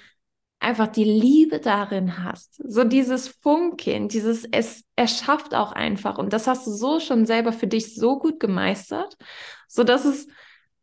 [0.62, 2.62] einfach die Liebe darin hast.
[2.66, 6.18] So dieses Funken, dieses, es erschafft auch einfach.
[6.18, 9.18] Und das hast du so schon selber für dich so gut gemeistert,
[9.68, 10.28] so dass es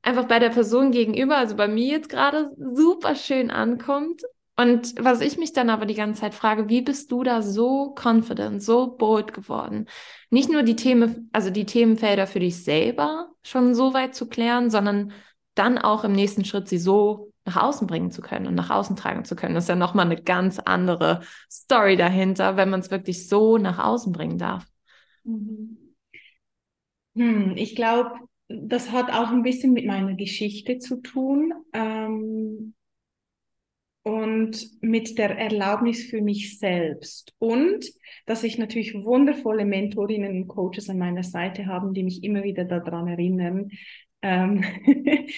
[0.02, 4.22] einfach bei der Person gegenüber, also bei mir jetzt gerade, super schön ankommt.
[4.56, 7.94] Und was ich mich dann aber die ganze Zeit frage, wie bist du da so
[7.94, 9.86] confident, so bold geworden?
[10.28, 14.68] Nicht nur die Themen, also die Themenfelder für dich selber schon so weit zu klären,
[14.68, 15.12] sondern
[15.54, 18.96] dann auch im nächsten Schritt sie so nach außen bringen zu können und nach außen
[18.96, 19.54] tragen zu können.
[19.54, 23.78] Das ist ja nochmal eine ganz andere Story dahinter, wenn man es wirklich so nach
[23.78, 24.66] außen bringen darf.
[25.24, 25.78] Mhm.
[27.16, 28.10] Hm, ich glaube,
[28.50, 32.74] das hat auch ein bisschen mit meiner Geschichte zu tun ähm,
[34.02, 37.32] und mit der Erlaubnis für mich selbst.
[37.38, 37.86] Und
[38.26, 42.64] dass ich natürlich wundervolle Mentorinnen und Coaches an meiner Seite habe, die mich immer wieder
[42.64, 43.70] daran erinnern,
[44.22, 44.64] ähm,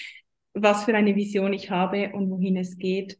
[0.53, 3.19] was für eine Vision ich habe und wohin es geht.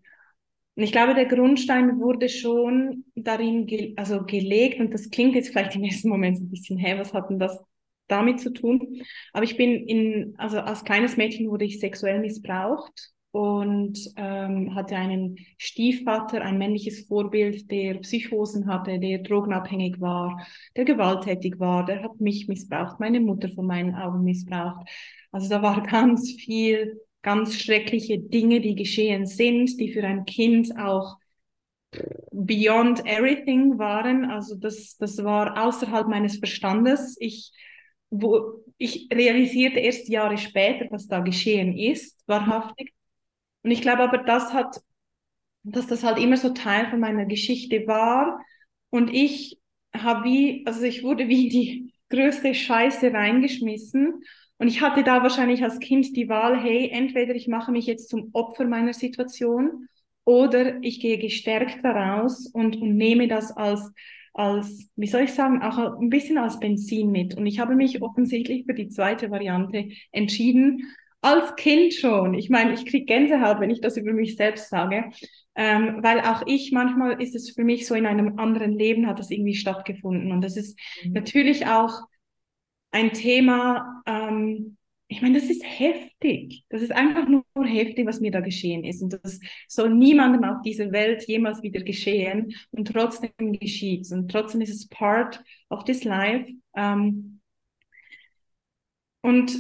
[0.76, 5.50] Und ich glaube, der Grundstein wurde schon darin ge also gelegt und das klingt jetzt
[5.50, 7.64] vielleicht im ersten Moment so ein bisschen, hä, was hat denn das
[8.08, 9.02] damit zu tun?
[9.32, 14.96] Aber ich bin in, also als kleines Mädchen wurde ich sexuell missbraucht und ähm, hatte
[14.96, 22.04] einen Stiefvater, ein männliches Vorbild, der Psychosen hatte, der drogenabhängig war, der gewalttätig war, der
[22.04, 24.88] hat mich missbraucht, meine Mutter von meinen Augen missbraucht.
[25.32, 30.78] Also da war ganz viel ganz schreckliche Dinge, die geschehen sind, die für ein Kind
[30.78, 31.18] auch
[32.32, 34.30] beyond everything waren.
[34.30, 37.16] Also das, das war außerhalb meines Verstandes.
[37.20, 37.52] Ich,
[38.14, 42.94] wo, ich realisierte erst Jahre später, was da geschehen ist, wahrhaftig.
[43.64, 44.82] Und ich glaube aber, das hat,
[45.64, 48.40] dass das halt immer so Teil von meiner Geschichte war.
[48.90, 49.60] Und ich
[49.96, 54.22] habe wie, also ich wurde wie die größte Scheiße reingeschmissen.
[54.58, 58.10] Und ich hatte da wahrscheinlich als Kind die Wahl, hey, entweder ich mache mich jetzt
[58.10, 59.88] zum Opfer meiner Situation
[60.26, 63.92] oder ich gehe gestärkt daraus und, und nehme das als,
[64.34, 67.36] als, wie soll ich sagen, auch ein bisschen als Benzin mit.
[67.36, 70.84] Und ich habe mich offensichtlich für die zweite Variante entschieden,
[71.22, 72.34] als Kind schon.
[72.34, 75.12] Ich meine, ich kriege Gänsehaut, wenn ich das über mich selbst sage,
[75.56, 79.20] ähm, weil auch ich, manchmal ist es für mich so in einem anderen Leben hat
[79.20, 80.32] das irgendwie stattgefunden.
[80.32, 81.14] Und das ist mhm.
[81.14, 82.02] natürlich auch
[82.92, 84.78] ein Thema, ähm,
[85.14, 86.66] ich meine, das ist heftig.
[86.70, 89.04] Das ist einfach nur heftig, was mir da geschehen ist.
[89.04, 92.56] Und das soll niemandem auf dieser Welt jemals wieder geschehen.
[92.72, 96.52] Und trotzdem geschieht Und trotzdem ist es part of this life.
[96.76, 97.42] Ähm,
[99.22, 99.56] und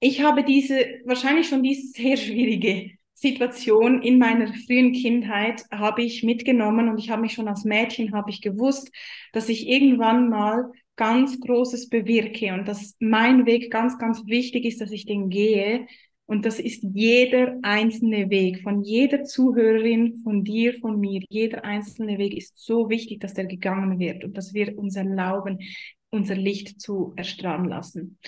[0.00, 6.22] ich habe diese, wahrscheinlich schon diese sehr schwierige Situation in meiner frühen Kindheit habe ich
[6.22, 8.90] mitgenommen und ich habe mich schon als Mädchen habe ich gewusst,
[9.32, 14.82] dass ich irgendwann mal ganz Großes bewirke und dass mein Weg ganz, ganz wichtig ist,
[14.82, 15.86] dass ich den gehe.
[16.26, 21.22] Und das ist jeder einzelne Weg von jeder Zuhörerin, von dir, von mir.
[21.30, 25.60] Jeder einzelne Weg ist so wichtig, dass der gegangen wird und dass wir uns erlauben,
[26.10, 28.18] unser Licht zu erstrahlen lassen.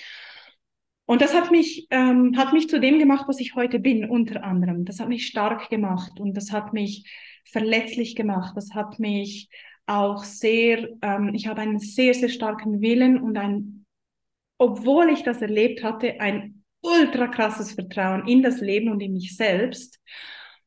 [1.05, 4.43] Und das hat mich, ähm, hat mich zu dem gemacht, was ich heute bin, unter
[4.43, 4.83] anderem.
[4.83, 7.07] Das hat mich stark gemacht und das hat mich
[7.45, 8.57] verletzlich gemacht.
[8.57, 9.49] Das hat mich
[9.85, 13.85] auch sehr, ähm, ich habe einen sehr, sehr starken Willen und ein,
[14.57, 19.35] obwohl ich das erlebt hatte, ein ultra krasses Vertrauen in das Leben und in mich
[19.35, 19.99] selbst.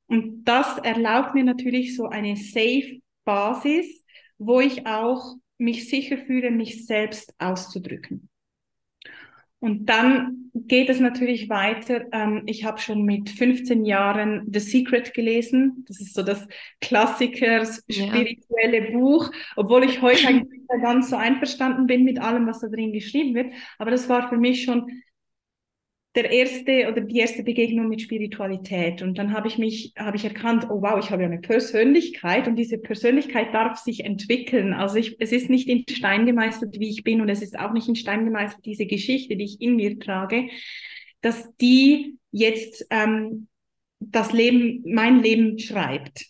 [0.07, 4.05] Und das erlaubt mir natürlich so eine safe Basis,
[4.39, 8.29] wo ich auch mich sicher fühle, mich selbst auszudrücken.
[9.59, 12.05] Und dann geht es natürlich weiter.
[12.13, 15.85] Ähm, ich habe schon mit 15 Jahren The Secret gelesen.
[15.89, 16.47] Das ist so das
[16.81, 18.99] Klassiker, spirituelle ja.
[18.99, 22.93] Buch, obwohl ich heute eigentlich nicht ganz so einverstanden bin mit allem, was da drin
[22.93, 23.53] geschrieben wird.
[23.79, 25.03] Aber das war für mich schon
[26.17, 29.03] der erste oder die erste Begegnung mit Spiritualität.
[29.03, 32.49] Und dann habe ich mich, habe ich erkannt, oh wow, ich habe ja eine Persönlichkeit
[32.49, 34.73] und diese Persönlichkeit darf sich entwickeln.
[34.73, 37.75] Also ich, es ist nicht in Stein gemeißelt, wie ich bin und es ist auch
[37.75, 40.49] nicht in Stein gemeißelt, diese Geschichte, die ich in mir trage,
[41.21, 43.49] dass die jetzt ähm,
[44.01, 46.27] das Leben, mein Leben schreibt.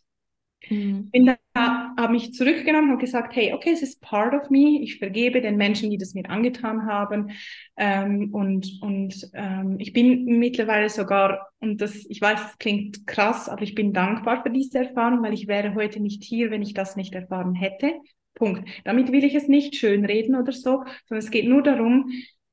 [0.69, 1.11] Mhm.
[1.11, 4.81] Bin da, habe mich zurückgenommen und gesagt, hey, okay, es ist part of me.
[4.83, 7.31] Ich vergebe den Menschen, die das mir angetan haben.
[7.77, 13.49] Ähm, und und ähm, ich bin mittlerweile sogar, und das, ich weiß, es klingt krass,
[13.49, 16.75] aber ich bin dankbar für diese Erfahrung, weil ich wäre heute nicht hier, wenn ich
[16.75, 17.93] das nicht erfahren hätte.
[18.35, 18.69] Punkt.
[18.85, 22.11] Damit will ich es nicht schönreden oder so, sondern es geht nur darum,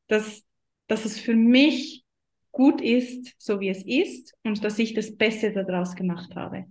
[0.08, 0.44] dass,
[0.88, 2.04] dass es für mich
[2.52, 6.66] gut ist, so wie es ist und dass ich das Beste daraus gemacht habe.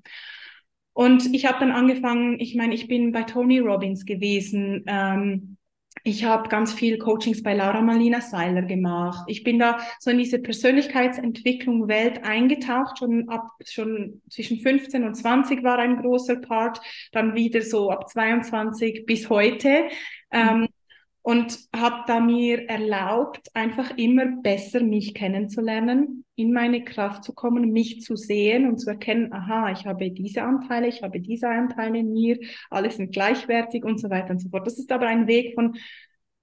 [0.92, 4.84] Und ich habe dann angefangen, ich meine, ich bin bei Tony Robbins gewesen.
[4.86, 5.56] Ähm,
[6.04, 9.24] ich habe ganz viel Coachings bei Laura Malina Seiler gemacht.
[9.28, 15.14] Ich bin da so in diese Persönlichkeitsentwicklung Welt eingetaucht, schon ab schon zwischen 15 und
[15.14, 16.80] 20 war ein großer Part,
[17.12, 19.84] dann wieder so ab 22 bis heute.
[20.32, 20.68] Ähm,
[21.22, 27.70] und habe da mir erlaubt, einfach immer besser mich kennenzulernen, in meine Kraft zu kommen,
[27.70, 31.98] mich zu sehen und zu erkennen, aha, ich habe diese Anteile, ich habe diese Anteile
[31.98, 32.38] in mir,
[32.70, 34.66] alle sind gleichwertig und so weiter und so fort.
[34.66, 35.76] Das ist aber ein Weg von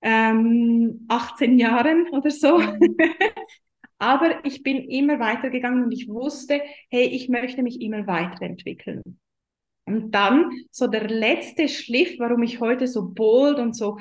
[0.01, 2.61] ähm, 18 Jahren oder so.
[4.01, 9.19] Aber ich bin immer weitergegangen und ich wusste, hey, ich möchte mich immer weiterentwickeln.
[9.83, 13.97] Und dann so der letzte Schliff, warum ich heute so bold und so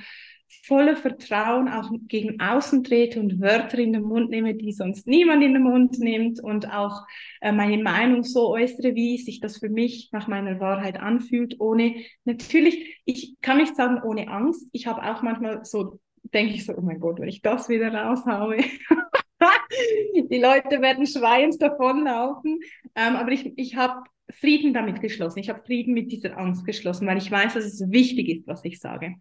[0.65, 5.43] voller Vertrauen auch gegen außen trete und Wörter in den Mund nehme, die sonst niemand
[5.43, 7.07] in den Mund nimmt und auch
[7.41, 11.95] äh, meine Meinung so äußere, wie sich das für mich nach meiner Wahrheit anfühlt, ohne,
[12.25, 16.75] natürlich, ich kann nicht sagen ohne Angst, ich habe auch manchmal so, denke ich so,
[16.77, 18.59] oh mein Gott, wenn ich das wieder raushaue,
[20.31, 22.61] Die Leute werden schreiend davonlaufen.
[22.95, 25.39] Ähm, aber ich, ich habe Frieden damit geschlossen.
[25.39, 28.65] Ich habe Frieden mit dieser Angst geschlossen, weil ich weiß, dass es wichtig ist, was
[28.65, 29.15] ich sage.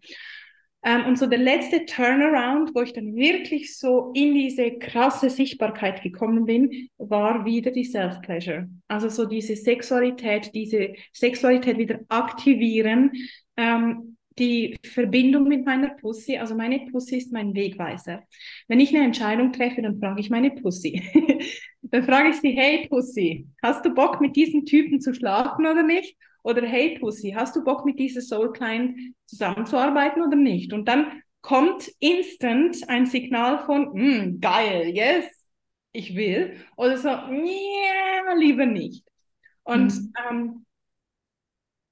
[0.84, 6.02] Ähm, und so der letzte Turnaround, wo ich dann wirklich so in diese krasse Sichtbarkeit
[6.02, 8.68] gekommen bin, war wieder die Self-Pleasure.
[8.86, 13.12] Also so diese Sexualität, diese Sexualität wieder aktivieren,
[13.56, 16.38] ähm, die Verbindung mit meiner Pussy.
[16.38, 18.22] Also meine Pussy ist mein Wegweiser.
[18.68, 21.02] Wenn ich eine Entscheidung treffe, dann frage ich meine Pussy.
[21.82, 25.82] dann frage ich sie, hey Pussy, hast du Bock mit diesem Typen zu schlafen oder
[25.82, 26.16] nicht?
[26.42, 30.72] Oder hey Pussy, hast du Bock mit dieser Soul Client zusammenzuarbeiten oder nicht?
[30.72, 35.26] Und dann kommt instant ein Signal von, mm, geil, yes,
[35.92, 36.56] ich will.
[36.76, 39.04] Oder so, yeah, lieber nicht.
[39.64, 40.12] Und mhm.
[40.30, 40.66] ähm,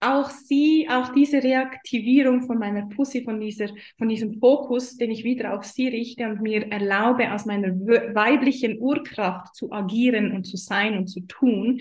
[0.07, 5.24] auch sie, auch diese Reaktivierung von meiner Pussy, von, dieser, von diesem Fokus, den ich
[5.24, 10.57] wieder auf sie richte und mir erlaube, aus meiner weiblichen Urkraft zu agieren und zu
[10.57, 11.80] sein und zu tun,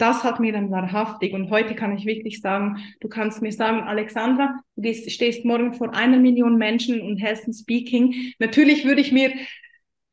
[0.00, 1.34] das hat mir dann wahrhaftig.
[1.34, 5.74] Und heute kann ich wirklich sagen, du kannst mir sagen, Alexandra, du gehst, stehst morgen
[5.74, 8.32] vor einer Million Menschen und hältst ein Speaking.
[8.38, 9.30] Natürlich würde ich mir,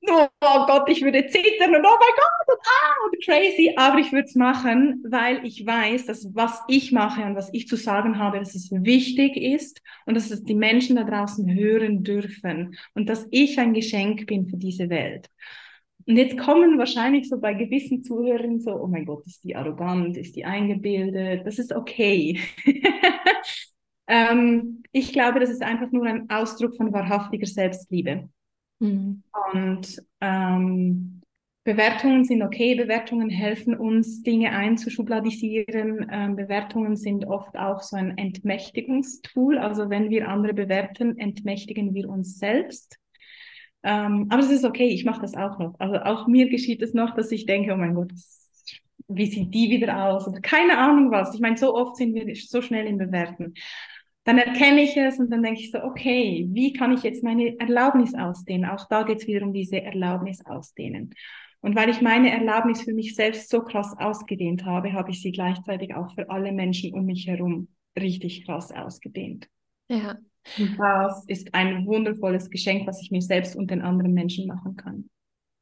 [0.09, 4.11] oh Gott, ich würde zittern und oh mein Gott und ah und crazy, aber ich
[4.11, 8.19] würde es machen, weil ich weiß, dass was ich mache und was ich zu sagen
[8.19, 13.09] habe, dass es wichtig ist und dass es die Menschen da draußen hören dürfen und
[13.09, 15.29] dass ich ein Geschenk bin für diese Welt.
[16.05, 20.15] Und jetzt kommen wahrscheinlich so bei gewissen Zuhörern so, oh mein Gott, ist die arrogant,
[20.15, 22.39] ist die eingebildet, das ist okay.
[24.07, 28.29] ähm, ich glaube, das ist einfach nur ein Ausdruck von wahrhaftiger Selbstliebe.
[28.79, 29.23] Mhm.
[29.53, 31.21] Und ähm,
[31.63, 36.07] Bewertungen sind okay, Bewertungen helfen uns, Dinge einzuschubladisieren.
[36.09, 39.57] Ähm, Bewertungen sind oft auch so ein Entmächtigungstool.
[39.57, 42.97] Also wenn wir andere bewerten, entmächtigen wir uns selbst.
[43.83, 45.75] Ähm, aber es ist okay, ich mache das auch noch.
[45.79, 48.13] Also auch mir geschieht es noch, dass ich denke, oh mein Gott,
[49.09, 50.27] wie sieht die wieder aus?
[50.27, 51.33] Oder keine Ahnung was.
[51.33, 53.53] Ich meine, so oft sind wir so schnell im Bewerten.
[54.27, 57.57] Dann erkenne ich es und dann denke ich so, okay, wie kann ich jetzt meine
[57.61, 58.69] Erlaubnis ausdehnen?
[58.69, 61.15] Auch da geht es wieder um diese Erlaubnis ausdehnen.
[61.61, 65.31] Und weil ich meine Erlaubnis für mich selbst so krass ausgedehnt habe, habe ich sie
[65.31, 69.47] gleichzeitig auch für alle Menschen um mich herum richtig krass ausgedehnt.
[69.87, 70.17] Ja,
[70.59, 74.75] und das ist ein wundervolles Geschenk, was ich mir selbst und den anderen Menschen machen
[74.75, 75.09] kann.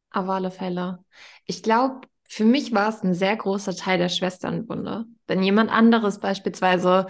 [0.09, 1.05] Auf alle Fälle.
[1.45, 5.05] Ich glaube, für mich war es ein sehr großer Teil der Schwesternbunde.
[5.27, 7.05] Wenn jemand anderes beispielsweise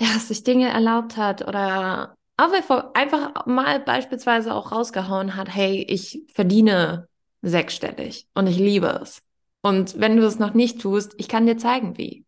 [0.00, 7.06] ja, sich Dinge erlaubt hat oder einfach mal beispielsweise auch rausgehauen hat, hey, ich verdiene
[7.42, 9.20] sechsstellig und ich liebe es.
[9.62, 12.24] Und wenn du es noch nicht tust, ich kann dir zeigen, wie.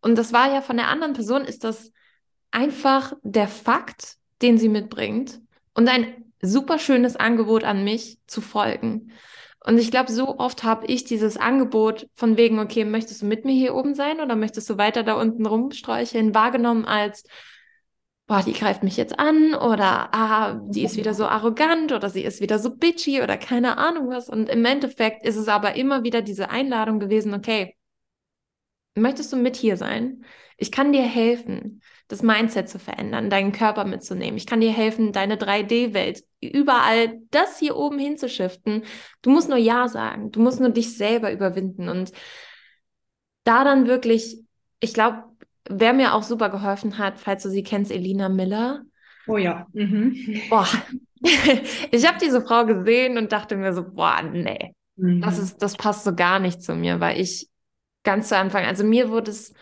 [0.00, 1.92] Und das war ja von der anderen Person, ist das
[2.50, 5.40] einfach der Fakt, den sie mitbringt
[5.74, 9.12] und ein super schönes Angebot an mich zu folgen.
[9.66, 13.46] Und ich glaube, so oft habe ich dieses Angebot von wegen, okay, möchtest du mit
[13.46, 17.24] mir hier oben sein oder möchtest du weiter da unten rumsträucheln, wahrgenommen als,
[18.26, 22.24] boah, die greift mich jetzt an oder, ah, die ist wieder so arrogant oder sie
[22.24, 24.28] ist wieder so bitchy oder keine Ahnung was.
[24.28, 27.74] Und im Endeffekt ist es aber immer wieder diese Einladung gewesen, okay,
[28.94, 30.24] möchtest du mit hier sein?
[30.56, 34.36] Ich kann dir helfen das Mindset zu verändern, deinen Körper mitzunehmen.
[34.36, 38.84] Ich kann dir helfen, deine 3D-Welt überall das hier oben hinzuschiften.
[39.22, 40.30] Du musst nur Ja sagen.
[40.30, 41.88] Du musst nur dich selber überwinden.
[41.88, 42.12] Und
[43.44, 44.38] da dann wirklich,
[44.80, 45.24] ich glaube,
[45.68, 48.82] wer mir auch super geholfen hat, falls du sie kennst, Elina Miller.
[49.26, 49.66] Oh ja.
[49.72, 50.42] Mhm.
[50.50, 50.68] Boah.
[51.90, 55.22] ich habe diese Frau gesehen und dachte mir so, boah, nee, mhm.
[55.22, 57.48] das ist, das passt so gar nicht zu mir, weil ich
[58.04, 59.54] ganz zu Anfang, also mir wurde es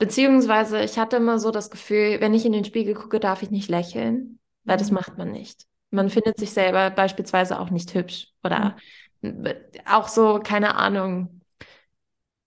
[0.00, 3.50] Beziehungsweise ich hatte immer so das Gefühl, wenn ich in den Spiegel gucke, darf ich
[3.50, 4.94] nicht lächeln, weil das mhm.
[4.94, 5.66] macht man nicht.
[5.90, 8.76] Man findet sich selber beispielsweise auch nicht hübsch oder
[9.20, 9.44] mhm.
[9.84, 11.42] auch so, keine Ahnung,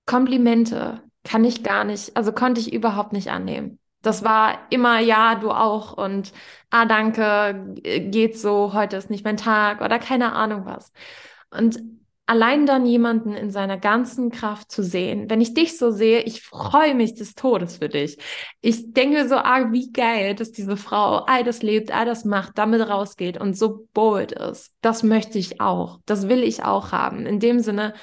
[0.07, 3.77] Komplimente kann ich gar nicht, also konnte ich überhaupt nicht annehmen.
[4.01, 6.33] Das war immer, ja, du auch und
[6.71, 10.91] ah, danke, geht so, heute ist nicht mein Tag oder keine Ahnung was.
[11.51, 11.79] Und
[12.25, 15.29] allein dann jemanden in seiner ganzen Kraft zu sehen.
[15.29, 18.17] Wenn ich dich so sehe, ich freue mich des Todes für dich.
[18.61, 22.57] Ich denke so, ah, wie geil, dass diese Frau all das lebt, all das macht,
[22.57, 24.73] damit rausgeht und so bold ist.
[24.81, 25.99] Das möchte ich auch.
[26.05, 27.25] Das will ich auch haben.
[27.25, 27.93] In dem Sinne,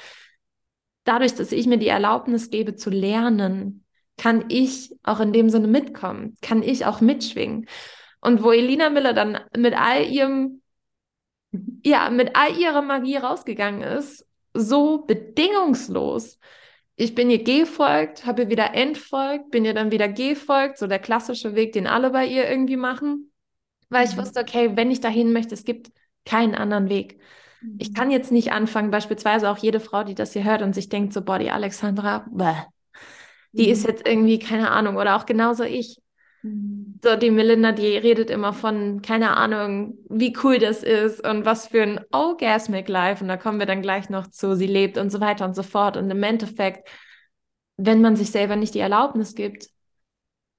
[1.03, 3.85] dadurch, dass ich mir die Erlaubnis gebe zu lernen,
[4.17, 7.65] kann ich auch in dem Sinne mitkommen, kann ich auch mitschwingen.
[8.19, 10.60] Und wo Elina Miller dann mit all ihrem
[11.83, 16.39] ja, mit all ihrer Magie rausgegangen ist, so bedingungslos.
[16.95, 20.99] Ich bin ihr gefolgt, habe ihr wieder entfolgt, bin ihr dann wieder gefolgt, so der
[20.99, 23.31] klassische Weg, den alle bei ihr irgendwie machen,
[23.89, 24.21] weil ich mhm.
[24.21, 25.91] wusste, okay, wenn ich dahin möchte, es gibt
[26.25, 27.19] keinen anderen Weg.
[27.77, 27.93] Ich mhm.
[27.93, 31.13] kann jetzt nicht anfangen, beispielsweise auch jede Frau, die das hier hört und sich denkt,
[31.13, 32.53] so, boah, die Alexandra, bäh,
[33.51, 33.71] die mhm.
[33.71, 35.97] ist jetzt irgendwie, keine Ahnung, oder auch genauso ich.
[36.43, 36.99] Mhm.
[37.03, 41.67] So, die Melinda, die redet immer von, keine Ahnung, wie cool das ist und was
[41.67, 43.23] für ein Orgasmic Life.
[43.23, 45.63] Und da kommen wir dann gleich noch zu, sie lebt und so weiter und so
[45.63, 45.97] fort.
[45.97, 46.87] Und im Endeffekt,
[47.77, 49.67] wenn man sich selber nicht die Erlaubnis gibt,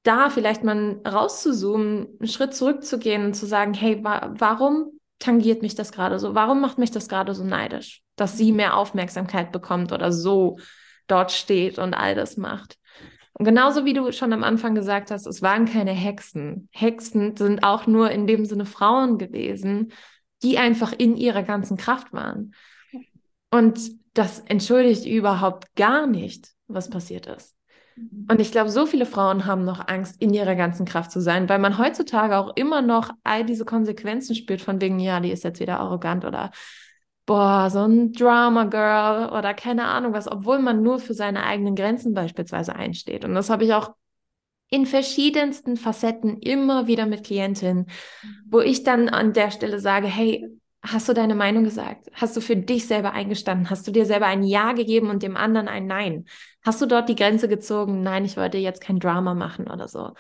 [0.03, 5.77] da vielleicht mal rauszuzoomen, einen Schritt zurückzugehen und zu sagen, hey, wa warum tangiert mich
[5.77, 6.35] das gerade so?
[6.35, 10.59] Warum macht mich das gerade so neidisch, dass sie mehr Aufmerksamkeit bekommt oder so
[11.07, 12.79] dort steht und all das macht?
[13.43, 16.69] Und genauso wie du schon am Anfang gesagt hast, es waren keine Hexen.
[16.71, 19.93] Hexen sind auch nur in dem Sinne Frauen gewesen,
[20.45, 22.55] die einfach in ihrer ganzen Kraft waren.
[23.51, 23.81] Und
[24.15, 27.57] das entschuldigt überhaupt gar nicht, was passiert ist.
[27.97, 28.29] Mhm.
[28.31, 31.49] Und ich glaube, so viele Frauen haben noch Angst, in ihrer ganzen Kraft zu sein,
[31.49, 35.43] weil man heutzutage auch immer noch all diese Konsequenzen spürt, von wegen, ja, die ist
[35.43, 36.53] jetzt wieder arrogant oder
[37.27, 41.75] boah, so ein Drama Girl oder keine Ahnung was, obwohl man nur für seine eigenen
[41.75, 43.25] Grenzen beispielsweise einsteht.
[43.25, 43.95] Und das habe ich auch
[44.71, 47.87] in verschiedensten Facetten immer wieder mit Klientinnen,
[48.47, 50.49] wo ich dann an der Stelle sage, hey,
[50.83, 52.09] hast du deine Meinung gesagt?
[52.15, 53.71] Hast du für dich selber eingestanden?
[53.71, 56.25] Hast du dir selber ein Ja gegeben und dem anderen ein Nein?
[56.65, 58.03] Hast du dort die Grenze gezogen?
[58.03, 60.13] Nein, ich wollte jetzt kein Drama machen oder so.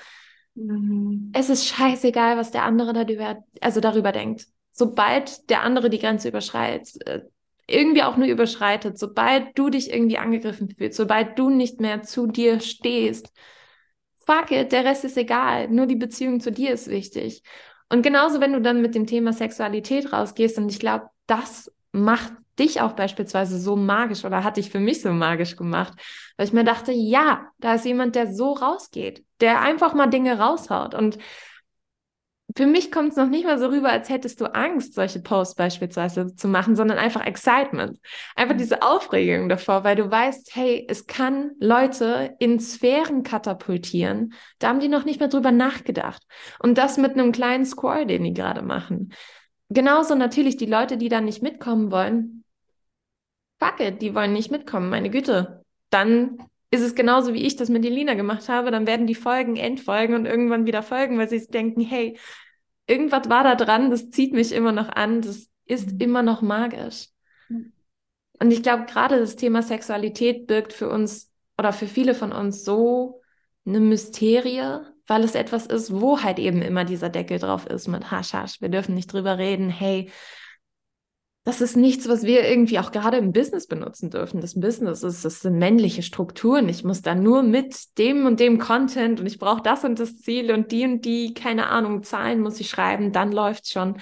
[0.54, 1.32] Mhm.
[1.34, 6.28] Es ist scheißegal, was der andere darüber, also darüber denkt sobald der andere die Grenze
[6.28, 7.20] überschreitet, äh,
[7.68, 12.26] irgendwie auch nur überschreitet, sobald du dich irgendwie angegriffen fühlst, sobald du nicht mehr zu
[12.26, 13.32] dir stehst,
[14.26, 17.42] fuck it, der Rest ist egal, nur die Beziehung zu dir ist wichtig.
[17.88, 22.32] Und genauso, wenn du dann mit dem Thema Sexualität rausgehst, und ich glaube, das macht
[22.58, 25.94] dich auch beispielsweise so magisch oder hat dich für mich so magisch gemacht,
[26.36, 30.38] weil ich mir dachte, ja, da ist jemand, der so rausgeht, der einfach mal Dinge
[30.38, 31.18] raushaut und
[32.56, 35.54] für mich kommt es noch nicht mal so rüber, als hättest du Angst, solche Posts
[35.54, 37.98] beispielsweise zu machen, sondern einfach Excitement.
[38.36, 38.58] Einfach mhm.
[38.58, 44.34] diese Aufregung davor, weil du weißt, hey, es kann Leute in Sphären katapultieren.
[44.58, 46.22] Da haben die noch nicht mal drüber nachgedacht.
[46.58, 49.12] Und das mit einem kleinen Squall, den die gerade machen.
[49.70, 52.44] Genauso natürlich die Leute, die da nicht mitkommen wollen.
[53.58, 55.64] Fuck it, die wollen nicht mitkommen, meine Güte.
[55.88, 56.38] Dann
[56.72, 60.14] ist es genauso, wie ich das mit Elina gemacht habe, dann werden die Folgen Endfolgen
[60.14, 62.18] und irgendwann wieder Folgen, weil sie denken, hey,
[62.92, 66.00] irgendwas war da dran, das zieht mich immer noch an, das ist mhm.
[66.00, 67.08] immer noch magisch.
[68.38, 72.64] Und ich glaube, gerade das Thema Sexualität birgt für uns oder für viele von uns
[72.64, 73.20] so
[73.64, 78.10] eine Mysterie, weil es etwas ist, wo halt eben immer dieser Deckel drauf ist mit
[78.10, 80.10] Hasch, hasch, wir dürfen nicht drüber reden, hey,
[81.44, 84.40] das ist nichts, was wir irgendwie auch gerade im Business benutzen dürfen.
[84.40, 86.68] Das Business ist, das sind männliche Strukturen.
[86.68, 90.18] Ich muss da nur mit dem und dem Content und ich brauche das und das
[90.18, 94.00] Ziel und die und die, keine Ahnung, Zahlen muss ich schreiben, dann läuft schon.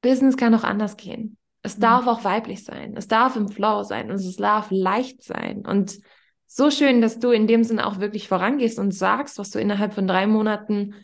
[0.00, 1.36] Business kann auch anders gehen.
[1.62, 1.82] Es mhm.
[1.82, 2.94] darf auch weiblich sein.
[2.96, 5.66] Es darf im Flow sein und es darf leicht sein.
[5.66, 5.98] Und
[6.46, 9.92] so schön, dass du in dem Sinne auch wirklich vorangehst und sagst, was du innerhalb
[9.92, 10.94] von drei Monaten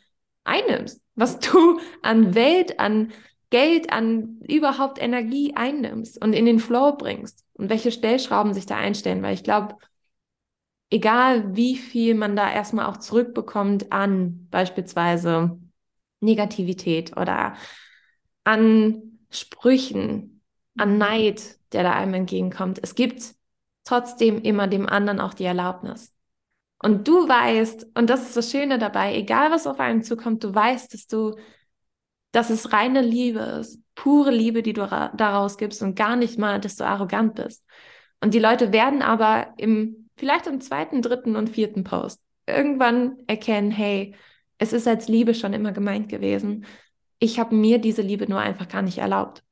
[0.44, 3.12] einnimmst, was du an Welt, an
[3.50, 8.76] Geld an überhaupt Energie einnimmst und in den Flow bringst und welche Stellschrauben sich da
[8.76, 9.76] einstellen, weil ich glaube,
[10.90, 15.58] egal wie viel man da erstmal auch zurückbekommt an beispielsweise
[16.20, 17.54] Negativität oder
[18.44, 20.42] an Sprüchen,
[20.76, 23.34] an Neid, der da einem entgegenkommt, es gibt
[23.84, 26.12] trotzdem immer dem anderen auch die Erlaubnis.
[26.82, 30.54] Und du weißt, und das ist das Schöne dabei, egal was auf einen zukommt, du
[30.54, 31.36] weißt, dass du
[32.36, 36.60] dass es reine Liebe ist, pure Liebe, die du daraus gibst und gar nicht mal,
[36.60, 37.64] dass du arrogant bist.
[38.20, 43.70] Und die Leute werden aber im, vielleicht im zweiten, dritten und vierten Post irgendwann erkennen,
[43.70, 44.14] hey,
[44.58, 46.66] es ist als Liebe schon immer gemeint gewesen.
[47.18, 49.42] Ich habe mir diese Liebe nur einfach gar nicht erlaubt.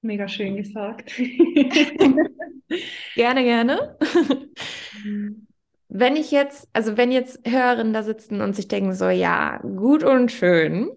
[0.00, 1.12] Mega schön gesagt.
[3.16, 3.98] gerne, gerne.
[5.88, 10.04] Wenn ich jetzt, also wenn jetzt Hörerinnen da sitzen und sich denken so, ja, gut
[10.04, 10.90] und schön,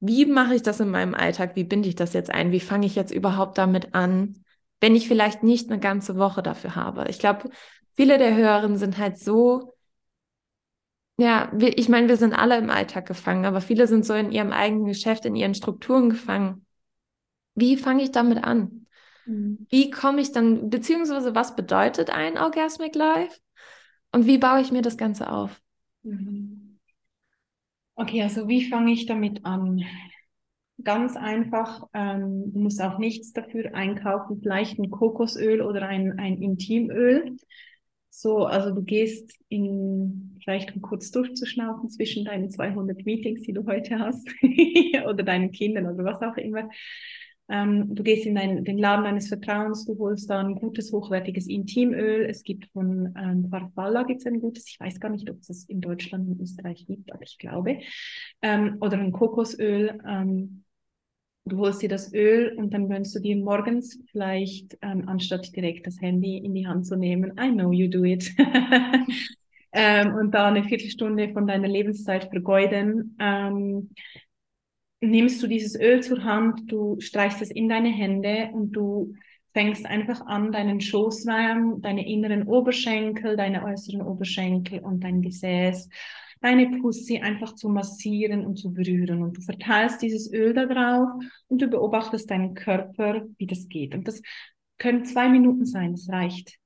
[0.00, 1.54] wie mache ich das in meinem Alltag?
[1.54, 2.50] Wie binde ich das jetzt ein?
[2.50, 4.42] Wie fange ich jetzt überhaupt damit an,
[4.80, 7.06] wenn ich vielleicht nicht eine ganze Woche dafür habe?
[7.08, 7.50] Ich glaube,
[7.94, 9.74] viele der Hörerinnen sind halt so,
[11.18, 14.32] ja, wir, ich meine, wir sind alle im Alltag gefangen, aber viele sind so in
[14.32, 16.66] ihrem eigenen Geschäft, in ihren Strukturen gefangen.
[17.54, 18.86] Wie fange ich damit an?
[19.26, 19.66] Mhm.
[19.68, 23.38] Wie komme ich dann, beziehungsweise was bedeutet ein Orgasmic Life?
[24.12, 25.60] Und wie baue ich mir das Ganze auf?
[26.04, 26.78] Mhm.
[27.94, 29.82] Okay, also wie fange ich damit an?
[30.82, 36.40] Ganz einfach, ähm, du musst auch nichts dafür einkaufen, vielleicht ein Kokosöl oder ein, ein
[36.42, 37.36] Intimöl.
[38.10, 43.66] So, also du gehst in, vielleicht um kurz durchzuschnaufen zwischen deinen 200 Meetings, die du
[43.66, 44.28] heute hast,
[45.06, 46.68] oder deinen Kindern oder was auch immer.
[47.48, 52.26] Ähm, du gehst in dein, den Laden deines Vertrauens, du holst dann gutes, hochwertiges Intimöl.
[52.28, 55.64] Es gibt von ähm, Farfalla gibt's ein gutes, ich weiß gar nicht, ob es das
[55.64, 57.80] in Deutschland und Österreich gibt, aber ich glaube.
[58.40, 59.98] Ähm, oder ein Kokosöl.
[60.08, 60.64] Ähm,
[61.44, 65.86] du holst dir das Öl und dann gönnst du dir morgens vielleicht, ähm, anstatt direkt
[65.86, 68.32] das Handy in die Hand zu nehmen, I know you do it.
[69.72, 73.16] ähm, und da eine Viertelstunde von deiner Lebenszeit vergeuden.
[73.18, 73.90] Ähm,
[75.02, 79.14] nimmst du dieses Öl zur Hand, du streichst es in deine Hände und du
[79.52, 85.88] fängst einfach an, deinen Schoßraum, deine inneren Oberschenkel, deine äußeren Oberschenkel und dein Gesäß,
[86.40, 89.22] deine Pussy einfach zu massieren und zu berühren.
[89.22, 91.08] Und du verteilst dieses Öl da drauf
[91.48, 93.94] und du beobachtest deinen Körper, wie das geht.
[93.94, 94.22] Und das
[94.78, 96.58] können zwei Minuten sein, das reicht.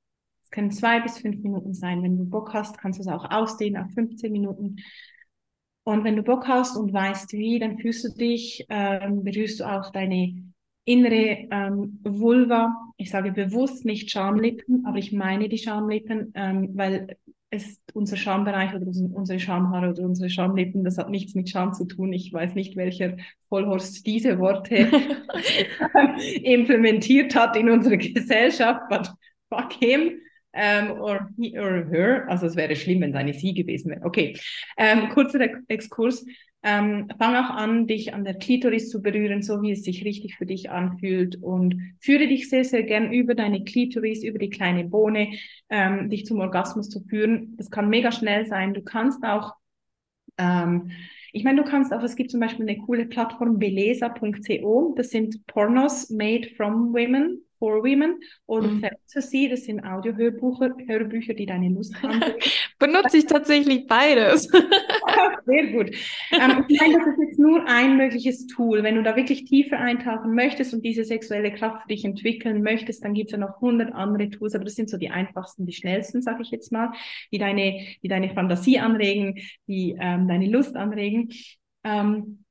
[0.43, 2.01] Es können zwei bis fünf Minuten sein.
[2.03, 4.77] Wenn du Bock hast, kannst du es auch ausdehnen auf 15 Minuten.
[5.87, 9.63] Und wenn du Bock hast und weißt wie, dann fühlst du dich, ähm, berührst du
[9.63, 10.35] auch deine
[10.83, 12.75] innere ähm, Vulva.
[12.97, 17.15] Ich sage bewusst nicht Schamlippen, aber ich meine die Schamlippen, ähm, weil
[17.51, 21.85] es unser Schambereich oder unsere Schamhaare oder unsere Schamlippen, das hat nichts mit Scham zu
[21.85, 22.11] tun.
[22.11, 23.15] Ich weiß nicht, welcher
[23.47, 24.75] Vollhorst diese Worte
[26.43, 29.13] implementiert hat in unserer Gesellschaft, but
[29.49, 30.19] fuck him
[30.57, 32.27] ähm, or he or her.
[32.27, 34.03] Also es wäre schlimm, wenn es eine sie gewesen wäre.
[34.03, 34.37] Okay,
[34.77, 36.25] ähm, kurzer Exkurs.
[36.63, 40.35] Ähm, fang auch an, dich an der Klitoris zu berühren, so wie es sich richtig
[40.35, 44.83] für dich anfühlt und führe dich sehr, sehr gern über deine Klitoris, über die kleine
[44.83, 45.29] Bohne,
[45.69, 47.55] ähm, dich zum Orgasmus zu führen.
[47.57, 48.73] Das kann mega schnell sein.
[48.73, 49.53] Du kannst auch
[50.37, 50.91] ähm,
[51.33, 55.45] ich meine, du kannst auch, es gibt zum Beispiel eine coole Plattform, belesa.co, das sind
[55.45, 58.81] Pornos made from women for Women oder mhm.
[58.81, 62.19] Fantasy, das sind Audiohörbücher, Hörbücher, die deine Lust haben.
[62.79, 64.43] Benutze ich tatsächlich beides.
[65.45, 65.91] Sehr gut.
[66.31, 68.83] Ähm, ich meine, das ist jetzt nur ein mögliches Tool.
[68.83, 73.03] Wenn du da wirklich tiefer eintauchen möchtest und diese sexuelle Kraft für dich entwickeln möchtest,
[73.03, 75.73] dann gibt es ja noch hundert andere Tools, aber das sind so die einfachsten, die
[75.73, 76.91] schnellsten, sage ich jetzt mal,
[77.31, 81.29] die deine, die deine Fantasie anregen, die ähm, deine Lust anregen.
[81.83, 82.43] Ähm,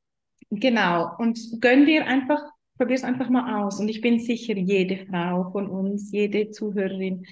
[0.50, 1.10] genau.
[1.18, 2.42] Und gönn dir einfach
[2.76, 3.80] Probier es einfach mal aus.
[3.80, 7.26] Und ich bin sicher, jede Frau von uns, jede Zuhörerin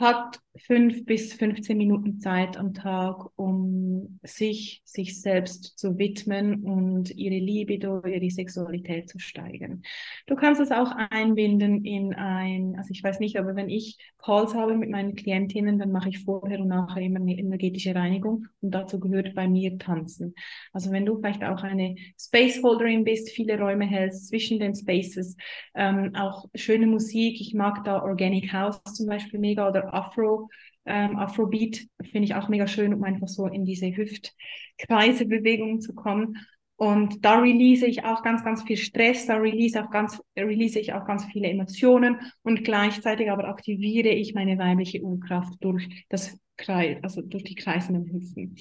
[0.00, 7.10] hat fünf bis 15 Minuten Zeit am Tag, um sich, sich selbst zu widmen und
[7.16, 9.82] ihre Libido, ihre Sexualität zu steigern.
[10.26, 14.54] Du kannst es auch einbinden in ein, also ich weiß nicht, aber wenn ich Calls
[14.54, 18.72] habe mit meinen Klientinnen, dann mache ich vorher und nachher immer eine energetische Reinigung und
[18.72, 20.34] dazu gehört bei mir Tanzen.
[20.72, 25.36] Also wenn du vielleicht auch eine Spaceholderin bist, viele Räume hältst zwischen den Spaces,
[25.74, 30.48] ähm, auch schöne Musik, ich mag da Organic House zum Beispiel mega oder Afro,
[30.86, 36.36] ähm, Afrobeat finde ich auch mega schön, um einfach so in diese Hüftkreise-Bewegungen zu kommen.
[36.76, 40.94] Und da release ich auch ganz, ganz viel Stress, da release, auch ganz, release ich
[40.94, 46.96] auch ganz viele Emotionen und gleichzeitig aber aktiviere ich meine weibliche Urkraft durch das Kreis,
[47.02, 48.56] also durch die kreisenden Hüften.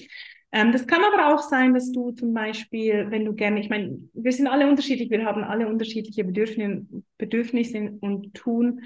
[0.51, 3.97] Ähm, das kann aber auch sein, dass du zum Beispiel, wenn du gerne, ich meine,
[4.13, 6.85] wir sind alle unterschiedlich, wir haben alle unterschiedliche Bedürfnisse,
[7.17, 8.81] Bedürfnisse und tun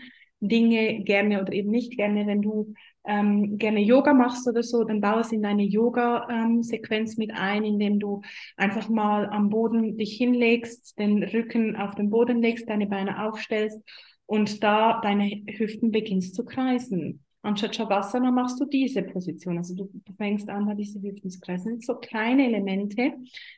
[0.48, 2.28] Dinge gerne oder eben nicht gerne.
[2.28, 2.74] Wenn du
[3.06, 7.64] ähm, gerne Yoga machst oder so, dann baue es in deine Yoga-Sequenz ähm, mit ein,
[7.64, 8.22] indem du
[8.58, 13.82] einfach mal am Boden dich hinlegst, den Rücken auf den Boden legst, deine Beine aufstellst
[14.26, 17.24] und da deine Hüften beginnst zu kreisen.
[17.42, 19.58] Anstatt Shavasana machst du diese Position.
[19.58, 21.78] Also du, du fängst an, da diese Hüften zu kreisen.
[21.78, 23.14] Das sind so kleine Elemente,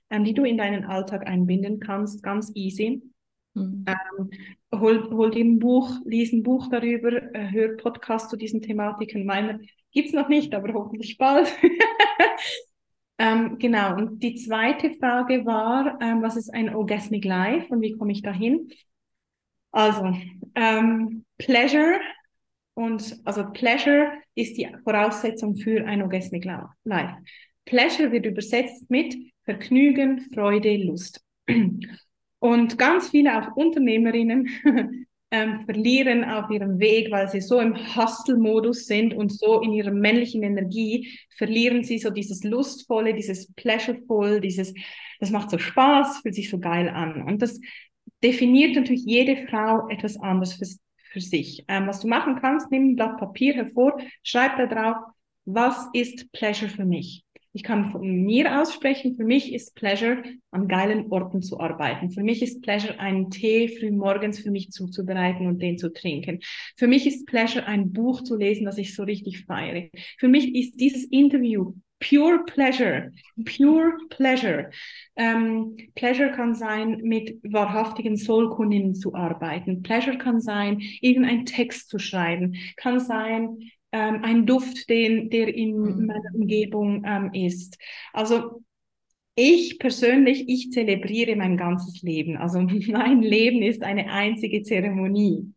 [0.09, 3.03] ähm, die du in deinen Alltag einbinden kannst, ganz easy.
[3.55, 3.85] Mhm.
[3.87, 4.29] Ähm,
[4.79, 9.25] hol, hol dir ein Buch, lies ein Buch darüber, äh, hör Podcast zu diesen Thematiken.
[9.25, 9.59] Meiner
[9.91, 11.51] gibt's noch nicht, aber hoffentlich bald.
[13.17, 13.95] ähm, genau.
[13.95, 18.21] Und die zweite Frage war, ähm, was ist ein Orgasmic Life und wie komme ich
[18.21, 18.69] dahin?
[19.71, 20.13] Also,
[20.55, 21.99] ähm, Pleasure
[22.75, 27.15] und also Pleasure ist die Voraussetzung für ein Orgasmic Life.
[27.65, 31.21] Pleasure wird übersetzt mit Vergnügen, Freude, Lust.
[32.45, 34.47] Und ganz viele auch Unternehmerinnen
[35.31, 39.89] ähm, verlieren auf ihrem Weg, weil sie so im Hustle-Modus sind und so in ihrer
[39.89, 44.75] männlichen Energie, verlieren sie so dieses Lustvolle, dieses Pleasureful, dieses,
[45.19, 47.23] das macht so Spaß, fühlt sich so geil an.
[47.23, 47.59] Und das
[48.23, 50.67] definiert natürlich jede Frau etwas anderes für,
[51.13, 51.65] für sich.
[51.67, 54.97] Ähm, was du machen kannst, nimm ein Blatt Papier hervor, schreib da drauf,
[55.45, 57.24] was ist Pleasure für mich?
[57.55, 62.11] Ich kann von mir aussprechen, für mich ist Pleasure, an geilen Orten zu arbeiten.
[62.11, 66.39] Für mich ist Pleasure, einen Tee früh morgens für mich zuzubereiten und den zu trinken.
[66.75, 69.87] Für mich ist Pleasure, ein Buch zu lesen, das ich so richtig feiere.
[70.17, 73.13] Für mich ist dieses Interview Pure Pleasure,
[73.45, 74.69] Pure Pleasure.
[75.15, 79.81] Ähm, Pleasure kann sein, mit wahrhaftigen Soulkundinnen zu arbeiten.
[79.81, 82.55] Pleasure kann sein, irgendeinen Text zu schreiben.
[82.75, 83.59] Kann sein,
[83.95, 86.05] ähm, ein Duft, den, der in mhm.
[86.07, 87.77] meiner Umgebung ähm, ist.
[88.11, 88.61] Also
[89.35, 92.35] ich persönlich, ich zelebriere mein ganzes Leben.
[92.35, 95.53] Also mein Leben ist eine einzige Zeremonie.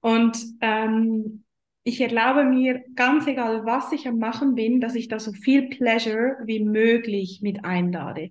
[0.00, 1.44] Und ähm,
[1.84, 5.68] ich erlaube mir, ganz egal, was ich am Machen bin, dass ich da so viel
[5.68, 8.30] Pleasure wie möglich mit einlade.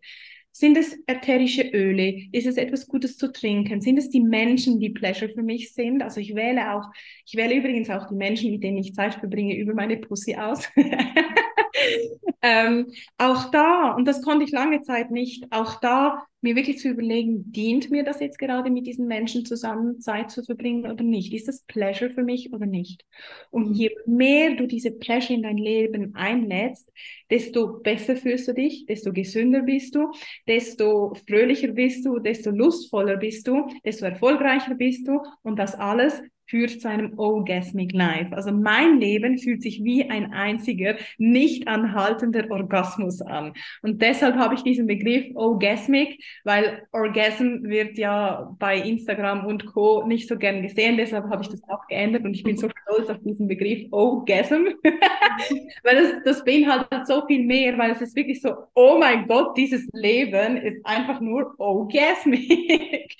[0.59, 2.27] Sind es ätherische Öle?
[2.33, 3.79] Ist es etwas Gutes zu trinken?
[3.79, 6.03] Sind es die Menschen, die Pleasure für mich sind?
[6.03, 6.83] Also ich wähle auch,
[7.25, 10.67] ich wähle übrigens auch die Menschen, mit denen ich Zeit verbringe, über meine Pussy aus.
[12.41, 16.89] ähm, auch da, und das konnte ich lange Zeit nicht, auch da mir wirklich zu
[16.89, 21.33] überlegen, dient mir das jetzt gerade mit diesen Menschen zusammen Zeit zu verbringen oder nicht?
[21.33, 23.05] Ist das Pleasure für mich oder nicht?
[23.51, 26.91] Und je mehr du diese Pleasure in dein Leben einlädst,
[27.29, 30.11] desto besser fühlst du dich, desto gesünder bist du,
[30.47, 36.21] desto fröhlicher bist du, desto lustvoller bist du, desto erfolgreicher bist du und das alles
[36.49, 38.35] führt zu einem Orgasmic Life.
[38.35, 43.53] Also mein Leben fühlt sich wie ein einziger, nicht anhaltender Orgasmus an.
[43.81, 50.05] Und deshalb habe ich diesen Begriff Orgasmic, weil Orgasm wird ja bei Instagram und Co.
[50.07, 50.97] nicht so gern gesehen.
[50.97, 54.65] Deshalb habe ich das auch geändert und ich bin so stolz auf diesen Begriff Orgasm,
[55.83, 59.55] weil das, das beinhaltet so viel mehr, weil es ist wirklich so, oh mein Gott,
[59.57, 63.15] dieses Leben ist einfach nur Orgasmic.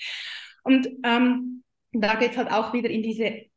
[0.62, 1.62] Und ähm,
[1.92, 3.50] da geht es halt auch wieder in diese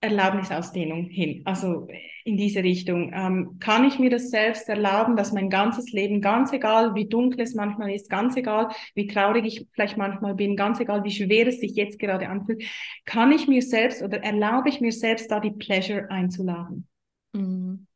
[0.00, 1.88] Erlaubnisausdehnung hin, also
[2.24, 3.12] in diese Richtung.
[3.14, 7.40] Ähm, kann ich mir das selbst erlauben, dass mein ganzes Leben, ganz egal wie dunkel
[7.40, 11.46] es manchmal ist, ganz egal wie traurig ich vielleicht manchmal bin, ganz egal wie schwer
[11.46, 12.62] es sich jetzt gerade anfühlt,
[13.04, 16.86] kann ich mir selbst oder erlaube ich mir selbst da die Pleasure einzuladen?
[17.32, 17.86] Mhm.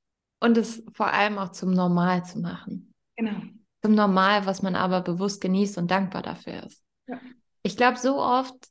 [0.43, 2.95] Und es vor allem auch zum Normal zu machen.
[3.17, 3.43] Genau.
[3.83, 6.83] Zum Normal, was man aber bewusst genießt und dankbar dafür ist.
[7.07, 7.21] Ja.
[7.63, 8.71] Ich glaube, so oft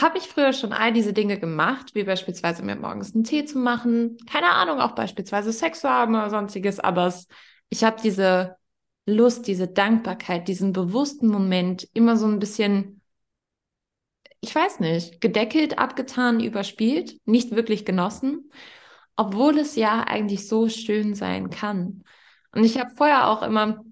[0.00, 3.58] habe ich früher schon all diese Dinge gemacht, wie beispielsweise mir morgens einen Tee zu
[3.58, 7.26] machen, keine Ahnung, auch beispielsweise Sex zu haben oder sonstiges, aber es,
[7.68, 8.56] ich habe diese
[9.06, 13.02] Lust, diese Dankbarkeit, diesen bewussten Moment immer so ein bisschen,
[14.40, 18.50] ich weiß nicht, gedeckelt, abgetan, überspielt, nicht wirklich genossen,
[19.16, 22.02] obwohl es ja eigentlich so schön sein kann.
[22.52, 23.84] Und ich habe vorher auch immer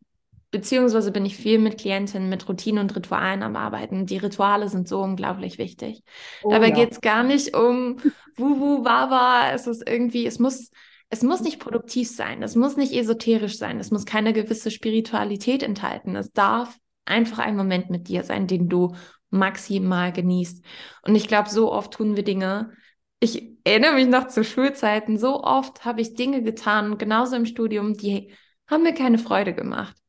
[0.53, 4.07] beziehungsweise bin ich viel mit Klientinnen mit Routinen und Ritualen am Arbeiten.
[4.07, 6.03] Die Rituale sind so unglaublich wichtig.
[6.45, 6.75] Oh, Dabei ja.
[6.75, 7.97] geht es gar nicht um
[8.37, 9.51] Wuhu, Wawa.
[9.53, 10.71] Es ist irgendwie, es muss,
[11.09, 15.63] es muss nicht produktiv sein, es muss nicht esoterisch sein, es muss keine gewisse Spiritualität
[15.63, 16.15] enthalten.
[16.17, 18.95] Es darf einfach ein Moment mit dir sein, den du
[19.31, 20.63] maximal genießt.
[21.07, 22.73] Und ich glaube, so oft tun wir Dinge.
[23.21, 27.95] Ich erinnere mich noch zu Schulzeiten, so oft habe ich Dinge getan, genauso im Studium,
[27.95, 28.35] die
[28.67, 30.02] haben mir keine Freude gemacht.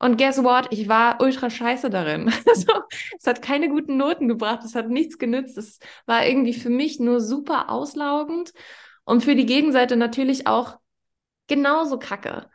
[0.00, 0.68] Und guess what?
[0.70, 2.32] Ich war ultra scheiße darin.
[2.46, 2.72] Also,
[3.18, 5.58] es hat keine guten Noten gebracht, es hat nichts genützt.
[5.58, 8.52] Es war irgendwie für mich nur super auslaugend
[9.04, 10.78] und für die Gegenseite natürlich auch
[11.46, 12.48] genauso kacke.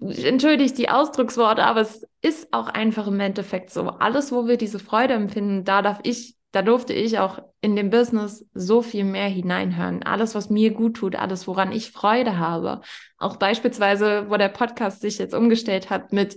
[0.00, 3.88] Entschuldigt die Ausdrucksworte, aber es ist auch einfach im Endeffekt so.
[3.88, 7.90] Alles, wo wir diese Freude empfinden, da darf ich, da durfte ich auch in dem
[7.90, 10.02] Business so viel mehr hineinhören.
[10.02, 12.82] Alles, was mir gut tut, alles, woran ich Freude habe.
[13.18, 16.36] Auch beispielsweise, wo der Podcast sich jetzt umgestellt hat mit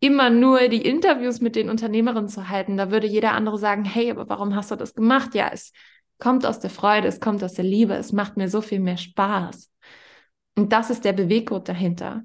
[0.00, 4.10] immer nur die Interviews mit den Unternehmerinnen zu halten, da würde jeder andere sagen, hey,
[4.10, 5.34] aber warum hast du das gemacht?
[5.34, 5.72] Ja, es
[6.18, 8.96] kommt aus der Freude, es kommt aus der Liebe, es macht mir so viel mehr
[8.96, 9.70] Spaß.
[10.56, 12.24] Und das ist der Beweggrund dahinter.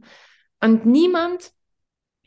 [0.62, 1.52] Und niemand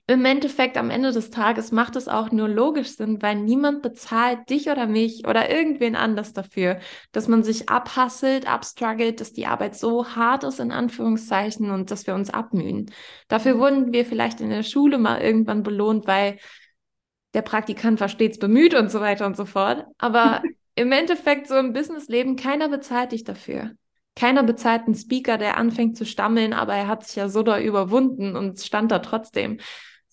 [0.07, 4.50] im Endeffekt am Ende des Tages macht es auch nur logisch Sinn, weil niemand bezahlt
[4.50, 6.78] dich oder mich oder irgendwen anders dafür,
[7.12, 12.07] dass man sich abhasselt, abstruggelt, dass die Arbeit so hart ist, in Anführungszeichen, und dass
[12.07, 12.90] wir uns abmühen.
[13.28, 16.36] Dafür wurden wir vielleicht in der Schule mal irgendwann belohnt, weil
[17.32, 19.86] der Praktikant war stets bemüht und so weiter und so fort.
[19.96, 20.42] Aber
[20.74, 23.72] im Endeffekt so im Businessleben, keiner bezahlt dich dafür.
[24.16, 27.59] Keiner bezahlt einen Speaker, der anfängt zu stammeln, aber er hat sich ja so da
[27.59, 29.59] überwunden und stand da trotzdem.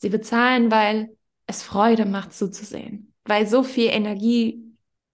[0.02, 4.64] Sie bezahlen, weil es Freude macht zuzusehen, weil so viel Energie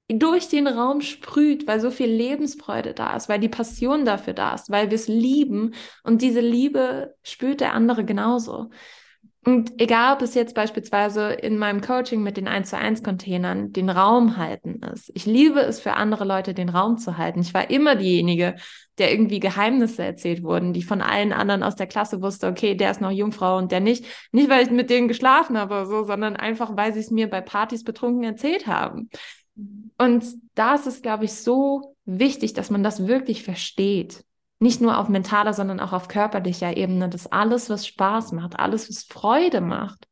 [0.08, 4.56] durch den Raum sprüht, weil so viel Lebensfreude da ist, weil die Passion dafür da
[4.56, 5.74] ist, weil wir es lieben
[6.04, 8.70] und diese Liebe spürt der andere genauso.
[9.48, 13.72] Und egal, ob es jetzt beispielsweise in meinem Coaching mit den 1 zu 1 Containern
[13.72, 15.10] den Raum halten ist.
[15.16, 17.39] Ich liebe es für andere Leute, den Raum zu halten.
[17.39, 18.56] Ich war immer diejenige,
[18.98, 22.91] der irgendwie Geheimnisse erzählt wurden, die von allen anderen aus der Klasse wusste, okay, der
[22.91, 24.04] ist noch Jungfrau und der nicht.
[24.34, 27.30] Nicht, weil ich mit denen geschlafen habe oder so, sondern einfach, weil sie es mir
[27.30, 29.10] bei Partys betrunken erzählt haben.
[29.98, 30.26] Und
[30.56, 34.26] da ist es, glaube ich, so wichtig, dass man das wirklich versteht.
[34.60, 38.89] Nicht nur auf mentaler, sondern auch auf körperlicher Ebene, dass alles, was Spaß macht, alles,
[38.89, 40.08] was Freude macht,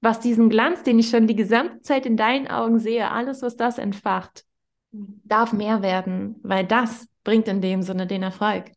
[0.00, 3.56] was diesen Glanz, den ich schon die gesamte Zeit in deinen Augen sehe, alles, was
[3.56, 4.44] das entfacht,
[4.92, 8.70] darf mehr werden, weil das bringt in dem Sinne den Erfolg.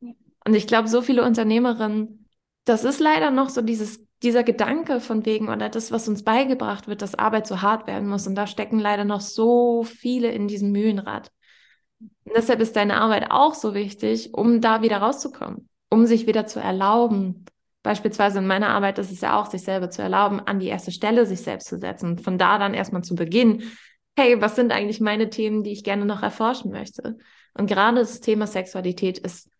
[0.00, 2.28] Und ich glaube, so viele Unternehmerinnen,
[2.64, 6.88] das ist leider noch so dieses, dieser Gedanke von wegen oder das, was uns beigebracht
[6.88, 8.26] wird, dass Arbeit so hart werden muss.
[8.26, 11.30] Und da stecken leider noch so viele in diesem Mühlenrad.
[12.24, 16.46] Und deshalb ist deine Arbeit auch so wichtig, um da wieder rauszukommen, um sich wieder
[16.46, 17.44] zu erlauben.
[17.82, 20.92] Beispielsweise in meiner Arbeit ist es ja auch, sich selber zu erlauben, an die erste
[20.92, 22.18] Stelle sich selbst zu setzen.
[22.18, 23.62] Von da dann erstmal zu beginnen,
[24.16, 27.18] hey, was sind eigentlich meine Themen, die ich gerne noch erforschen möchte?
[27.54, 29.50] Und gerade das Thema Sexualität ist,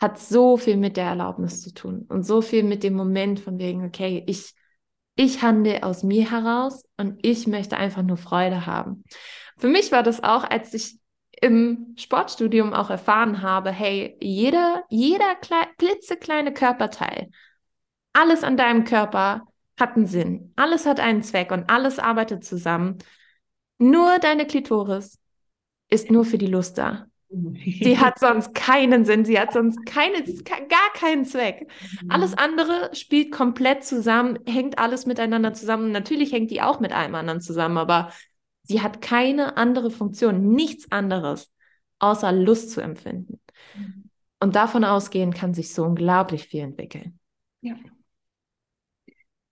[0.00, 3.58] hat so viel mit der Erlaubnis zu tun und so viel mit dem Moment von
[3.58, 4.52] wegen, okay, ich,
[5.14, 9.04] ich handle aus mir heraus und ich möchte einfach nur Freude haben.
[9.56, 10.98] Für mich war das auch, als ich
[11.40, 15.36] im Sportstudium auch erfahren habe, hey, jeder, jeder
[15.78, 17.30] klitzekleine Körperteil,
[18.12, 19.46] alles an deinem Körper
[19.78, 22.98] hat einen Sinn, alles hat einen Zweck und alles arbeitet zusammen.
[23.78, 25.18] Nur deine Klitoris
[25.90, 27.06] ist nur für die Lust da.
[27.28, 31.68] Die hat sonst keinen Sinn, sie hat sonst keine, gar keinen Zweck.
[32.08, 35.92] Alles andere spielt komplett zusammen, hängt alles miteinander zusammen.
[35.92, 38.12] Natürlich hängt die auch mit allem anderen zusammen, aber
[38.66, 41.52] Sie hat keine andere Funktion, nichts anderes,
[41.98, 43.40] außer Lust zu empfinden.
[43.76, 44.10] Mhm.
[44.40, 47.18] Und davon ausgehen kann sich so unglaublich viel entwickeln.
[47.62, 47.76] Ja.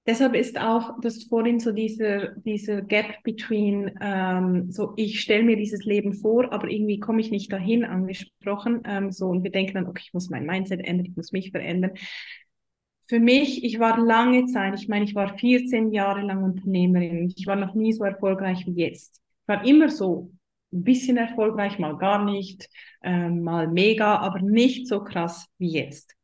[0.07, 5.57] Deshalb ist auch das vorhin so dieser, dieser Gap between, ähm, so ich stelle mir
[5.57, 8.83] dieses Leben vor, aber irgendwie komme ich nicht dahin, angesprochen.
[8.85, 11.53] Ähm, so und wir denken dann, okay, ich muss mein Mindset ändern, ich muss mich
[11.53, 11.93] verändern
[13.07, 17.33] für mich, ich war lange Zeit, ich meine, ich war 14 Jahre lang Unternehmerin.
[17.37, 19.21] Ich war noch nie so erfolgreich wie jetzt.
[19.43, 20.33] Ich war immer so
[20.73, 22.69] ein bisschen erfolgreich, mal gar nicht,
[23.03, 26.15] äh, mal mega, aber nicht so krass wie jetzt.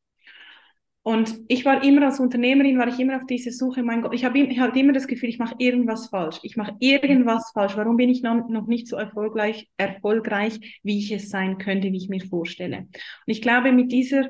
[1.03, 4.25] Und ich war immer als Unternehmerin, war ich immer auf dieser Suche, mein Gott, ich
[4.25, 6.41] habe hab immer das Gefühl, ich mache irgendwas falsch.
[6.43, 7.77] Ich mache irgendwas falsch.
[7.77, 11.97] Warum bin ich noch, noch nicht so erfolgreich, erfolgreich, wie ich es sein könnte, wie
[11.97, 12.81] ich mir vorstelle?
[12.81, 12.91] Und
[13.27, 14.29] ich glaube, mit dieser,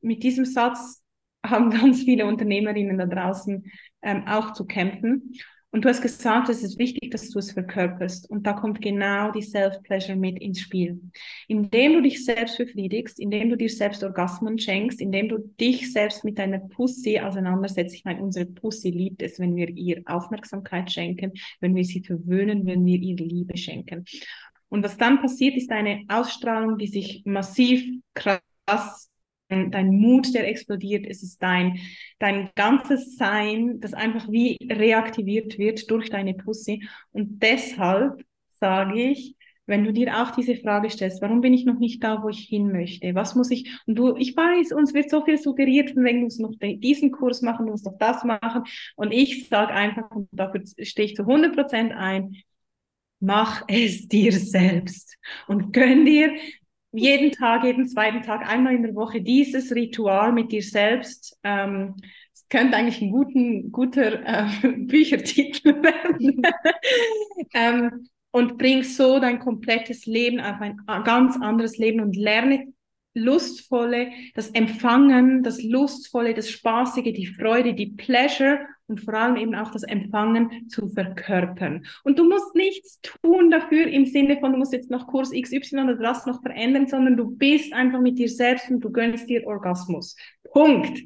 [0.00, 1.04] mit diesem Satz
[1.44, 3.70] haben ganz viele Unternehmerinnen da draußen
[4.02, 5.34] ähm, auch zu kämpfen.
[5.70, 8.30] Und du hast gesagt, es ist wichtig, dass du es verkörperst.
[8.30, 10.98] Und da kommt genau die Self-Pleasure mit ins Spiel.
[11.46, 16.24] Indem du dich selbst befriedigst, indem du dir selbst Orgasmen schenkst, indem du dich selbst
[16.24, 17.94] mit deiner Pussy auseinandersetzt.
[17.94, 22.64] Ich meine, unsere Pussy liebt es, wenn wir ihr Aufmerksamkeit schenken, wenn wir sie verwöhnen,
[22.64, 24.06] wenn wir ihr Liebe schenken.
[24.70, 27.84] Und was dann passiert, ist eine Ausstrahlung, die sich massiv
[28.14, 29.10] krass
[29.48, 31.78] dein Mut, der explodiert, es ist dein,
[32.18, 36.86] dein ganzes Sein, das einfach wie reaktiviert wird durch deine Pussy.
[37.12, 39.36] Und deshalb sage ich,
[39.68, 42.40] wenn du dir auch diese Frage stellst, warum bin ich noch nicht da, wo ich
[42.40, 43.14] hin möchte?
[43.14, 43.70] Was muss ich?
[43.86, 47.12] Und du, ich weiß, uns wird so viel suggeriert, von wegen, du musst noch diesen
[47.12, 48.64] Kurs machen, du musst noch das machen.
[48.96, 52.36] Und ich sage einfach, und dafür stehe ich zu 100 Prozent ein,
[53.20, 55.18] mach es dir selbst
[55.48, 56.32] und gönn dir
[56.92, 61.38] jeden Tag, jeden zweiten Tag, einmal in der Woche dieses Ritual mit dir selbst.
[61.42, 61.96] Ähm,
[62.32, 66.42] es könnte eigentlich ein guten, guter äh, Büchertitel werden.
[67.54, 72.72] ähm, und bring so dein komplettes Leben auf ein ganz anderes Leben und lerne
[73.14, 79.54] lustvolle, das Empfangen, das lustvolle, das Spaßige, die Freude, die Pleasure und vor allem eben
[79.54, 81.86] auch das Empfangen zu verkörpern.
[82.04, 85.80] Und du musst nichts tun dafür im Sinne von, du musst jetzt noch Kurs XY
[85.80, 89.46] oder das noch verändern, sondern du bist einfach mit dir selbst und du gönnst dir
[89.46, 90.16] Orgasmus.
[90.50, 91.02] Punkt.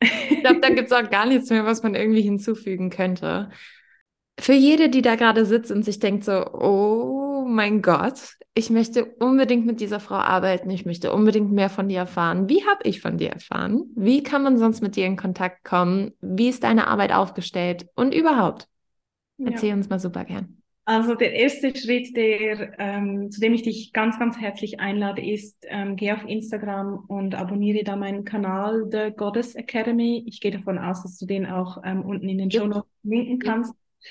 [0.00, 3.50] Ich glaube, da gibt es auch gar nichts mehr, was man irgendwie hinzufügen könnte.
[4.38, 9.04] Für jede, die da gerade sitzt und sich denkt so, oh mein Gott, ich möchte
[9.04, 12.48] unbedingt mit dieser Frau arbeiten, ich möchte unbedingt mehr von dir erfahren.
[12.48, 13.84] Wie habe ich von dir erfahren?
[13.94, 16.12] Wie kann man sonst mit dir in Kontakt kommen?
[16.20, 17.86] Wie ist deine Arbeit aufgestellt?
[17.94, 18.66] Und überhaupt?
[19.38, 19.74] Erzähl ja.
[19.76, 20.60] uns mal super gern.
[20.84, 25.64] Also der erste Schritt, der, ähm, zu dem ich dich ganz, ganz herzlich einlade, ist,
[25.68, 30.24] ähm, geh auf Instagram und abonniere da meinen Kanal, The Goddess Academy.
[30.26, 33.38] Ich gehe davon aus, dass du den auch ähm, unten in den Show Notes linken
[33.38, 33.72] kannst.
[33.72, 34.10] Ja.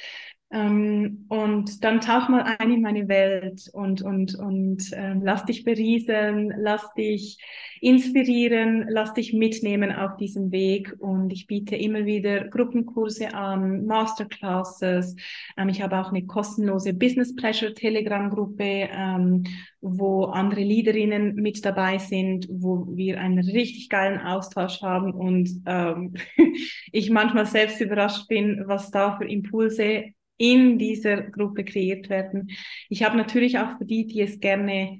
[0.49, 5.65] Ähm, und dann tauch mal ein in meine Welt und, und, und äh, lass dich
[5.65, 7.37] berieseln, lass dich
[7.81, 10.95] inspirieren, lass dich mitnehmen auf diesem Weg.
[10.99, 15.17] Und ich biete immer wieder Gruppenkurse an, Masterclasses.
[15.57, 19.43] Ähm, ich habe auch eine kostenlose Business Pleasure Telegram-Gruppe, ähm,
[19.81, 26.13] wo andere Leaderinnen mit dabei sind, wo wir einen richtig geilen Austausch haben und ähm,
[26.93, 32.49] ich manchmal selbst überrascht bin, was da für Impulse in dieser Gruppe kreiert werden.
[32.89, 34.99] Ich habe natürlich auch für die, die es gerne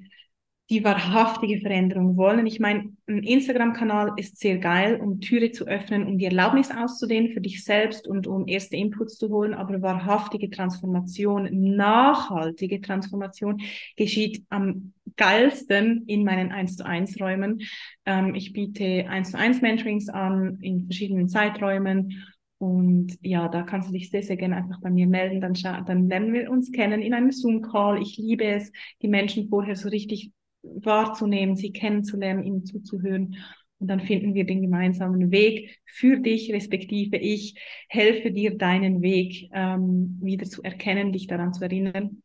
[0.70, 2.46] die wahrhaftige Veränderung wollen.
[2.46, 7.32] Ich meine, ein Instagram-Kanal ist sehr geil, um Türe zu öffnen, um die Erlaubnis auszudehnen
[7.32, 9.54] für dich selbst und um erste Inputs zu holen.
[9.54, 13.62] Aber wahrhaftige Transformation, nachhaltige Transformation
[13.96, 17.62] geschieht am geilsten in meinen 1 zu 1 Räumen.
[18.04, 22.24] Ähm, ich biete 1 zu 1 Mentorings an in verschiedenen Zeiträumen.
[22.58, 25.40] Und ja, da kannst du dich sehr, sehr gerne einfach bei mir melden.
[25.40, 25.54] Dann,
[25.86, 28.02] dann lernen wir uns kennen in einem Zoom-Call.
[28.02, 30.32] Ich liebe es, die Menschen vorher so richtig
[30.62, 33.36] wahrzunehmen, sie kennenzulernen, ihnen zuzuhören.
[33.78, 37.54] Und dann finden wir den gemeinsamen Weg für dich, respektive ich
[37.88, 42.22] helfe dir, deinen Weg ähm, wieder zu erkennen, dich daran zu erinnern.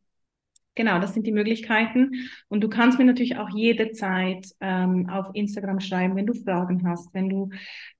[0.74, 2.28] Genau, das sind die Möglichkeiten.
[2.48, 7.14] Und du kannst mir natürlich auch jederzeit ähm, auf Instagram schreiben, wenn du Fragen hast,
[7.14, 7.50] wenn du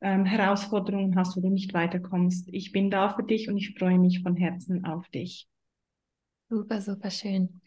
[0.01, 2.49] ähm, Herausforderungen hast, wo du nicht weiterkommst.
[2.51, 5.47] Ich bin da für dich und ich freue mich von Herzen auf dich.
[6.49, 7.61] Super, super schön.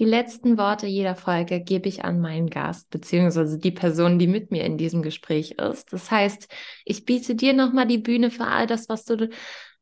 [0.00, 4.50] Die letzten Worte jeder Folge gebe ich an meinen Gast, beziehungsweise die Person, die mit
[4.50, 5.92] mir in diesem Gespräch ist.
[5.92, 6.52] Das heißt,
[6.84, 9.30] ich biete dir nochmal die Bühne für all das, was du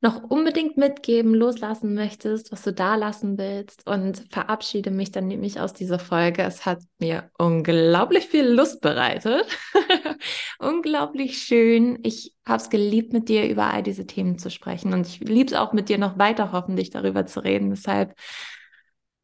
[0.03, 5.61] noch unbedingt mitgeben, loslassen möchtest, was du da lassen willst und verabschiede mich dann nämlich
[5.61, 6.43] aus dieser Folge.
[6.43, 9.47] Es hat mir unglaublich viel Lust bereitet.
[10.59, 12.01] unglaublich schön.
[12.03, 15.53] Ich habe es geliebt, mit dir über all diese Themen zu sprechen und ich liebe
[15.53, 17.71] es auch mit dir noch weiter hoffentlich darüber zu reden.
[17.71, 18.17] Deshalb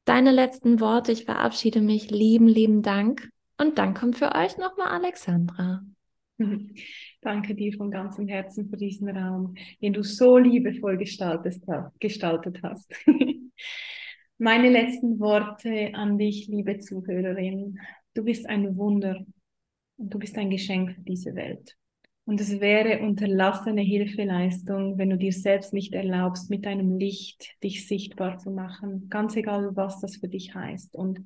[0.04, 1.10] deine letzten Worte.
[1.10, 2.10] Ich verabschiede mich.
[2.10, 3.28] Lieben, lieben Dank.
[3.60, 5.82] Und dann kommt für euch nochmal Alexandra.
[7.20, 11.62] Danke dir von ganzem Herzen für diesen Raum, den du so liebevoll gestaltet,
[12.62, 12.92] hast.
[14.38, 17.78] Meine letzten Worte an dich, liebe Zuhörerin.
[18.14, 19.24] Du bist ein Wunder
[19.96, 21.77] und du bist ein Geschenk für diese Welt.
[22.28, 27.88] Und es wäre unterlassene Hilfeleistung, wenn du dir selbst nicht erlaubst, mit deinem Licht dich
[27.88, 30.94] sichtbar zu machen, ganz egal, was das für dich heißt.
[30.94, 31.22] Und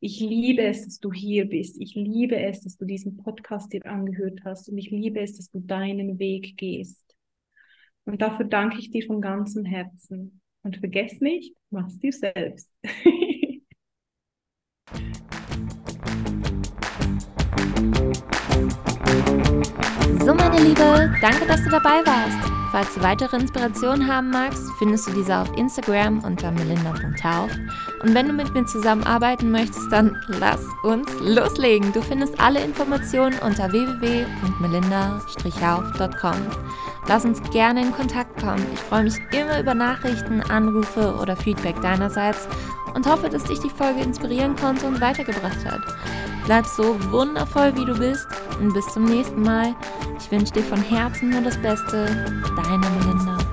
[0.00, 1.78] ich liebe es, dass du hier bist.
[1.78, 4.70] Ich liebe es, dass du diesen Podcast dir angehört hast.
[4.70, 7.04] Und ich liebe es, dass du deinen Weg gehst.
[8.06, 10.40] Und dafür danke ich dir von ganzem Herzen.
[10.62, 12.72] Und vergess nicht, mach's dir selbst.
[20.24, 22.56] So, meine Liebe, danke, dass du dabei warst.
[22.72, 27.50] Falls du weitere Inspirationen haben magst, findest du diese auf Instagram unter melinda.tauf.
[28.02, 31.90] Und wenn du mit mir zusammenarbeiten möchtest, dann lass uns loslegen.
[31.92, 36.36] Du findest alle Informationen unter www.melinda-hauf.com.
[37.08, 38.66] Lass uns gerne in Kontakt kommen.
[38.74, 42.48] Ich freue mich immer über Nachrichten, Anrufe oder Feedback deinerseits
[42.94, 45.82] und hoffe, dass dich die Folge inspirieren konnte und weitergebracht hat.
[46.46, 48.26] Bleib so wundervoll, wie du bist
[48.60, 49.74] und bis zum nächsten Mal.
[50.18, 52.06] Ich wünsche dir von Herzen nur das Beste.
[52.56, 53.45] Deine Melinda.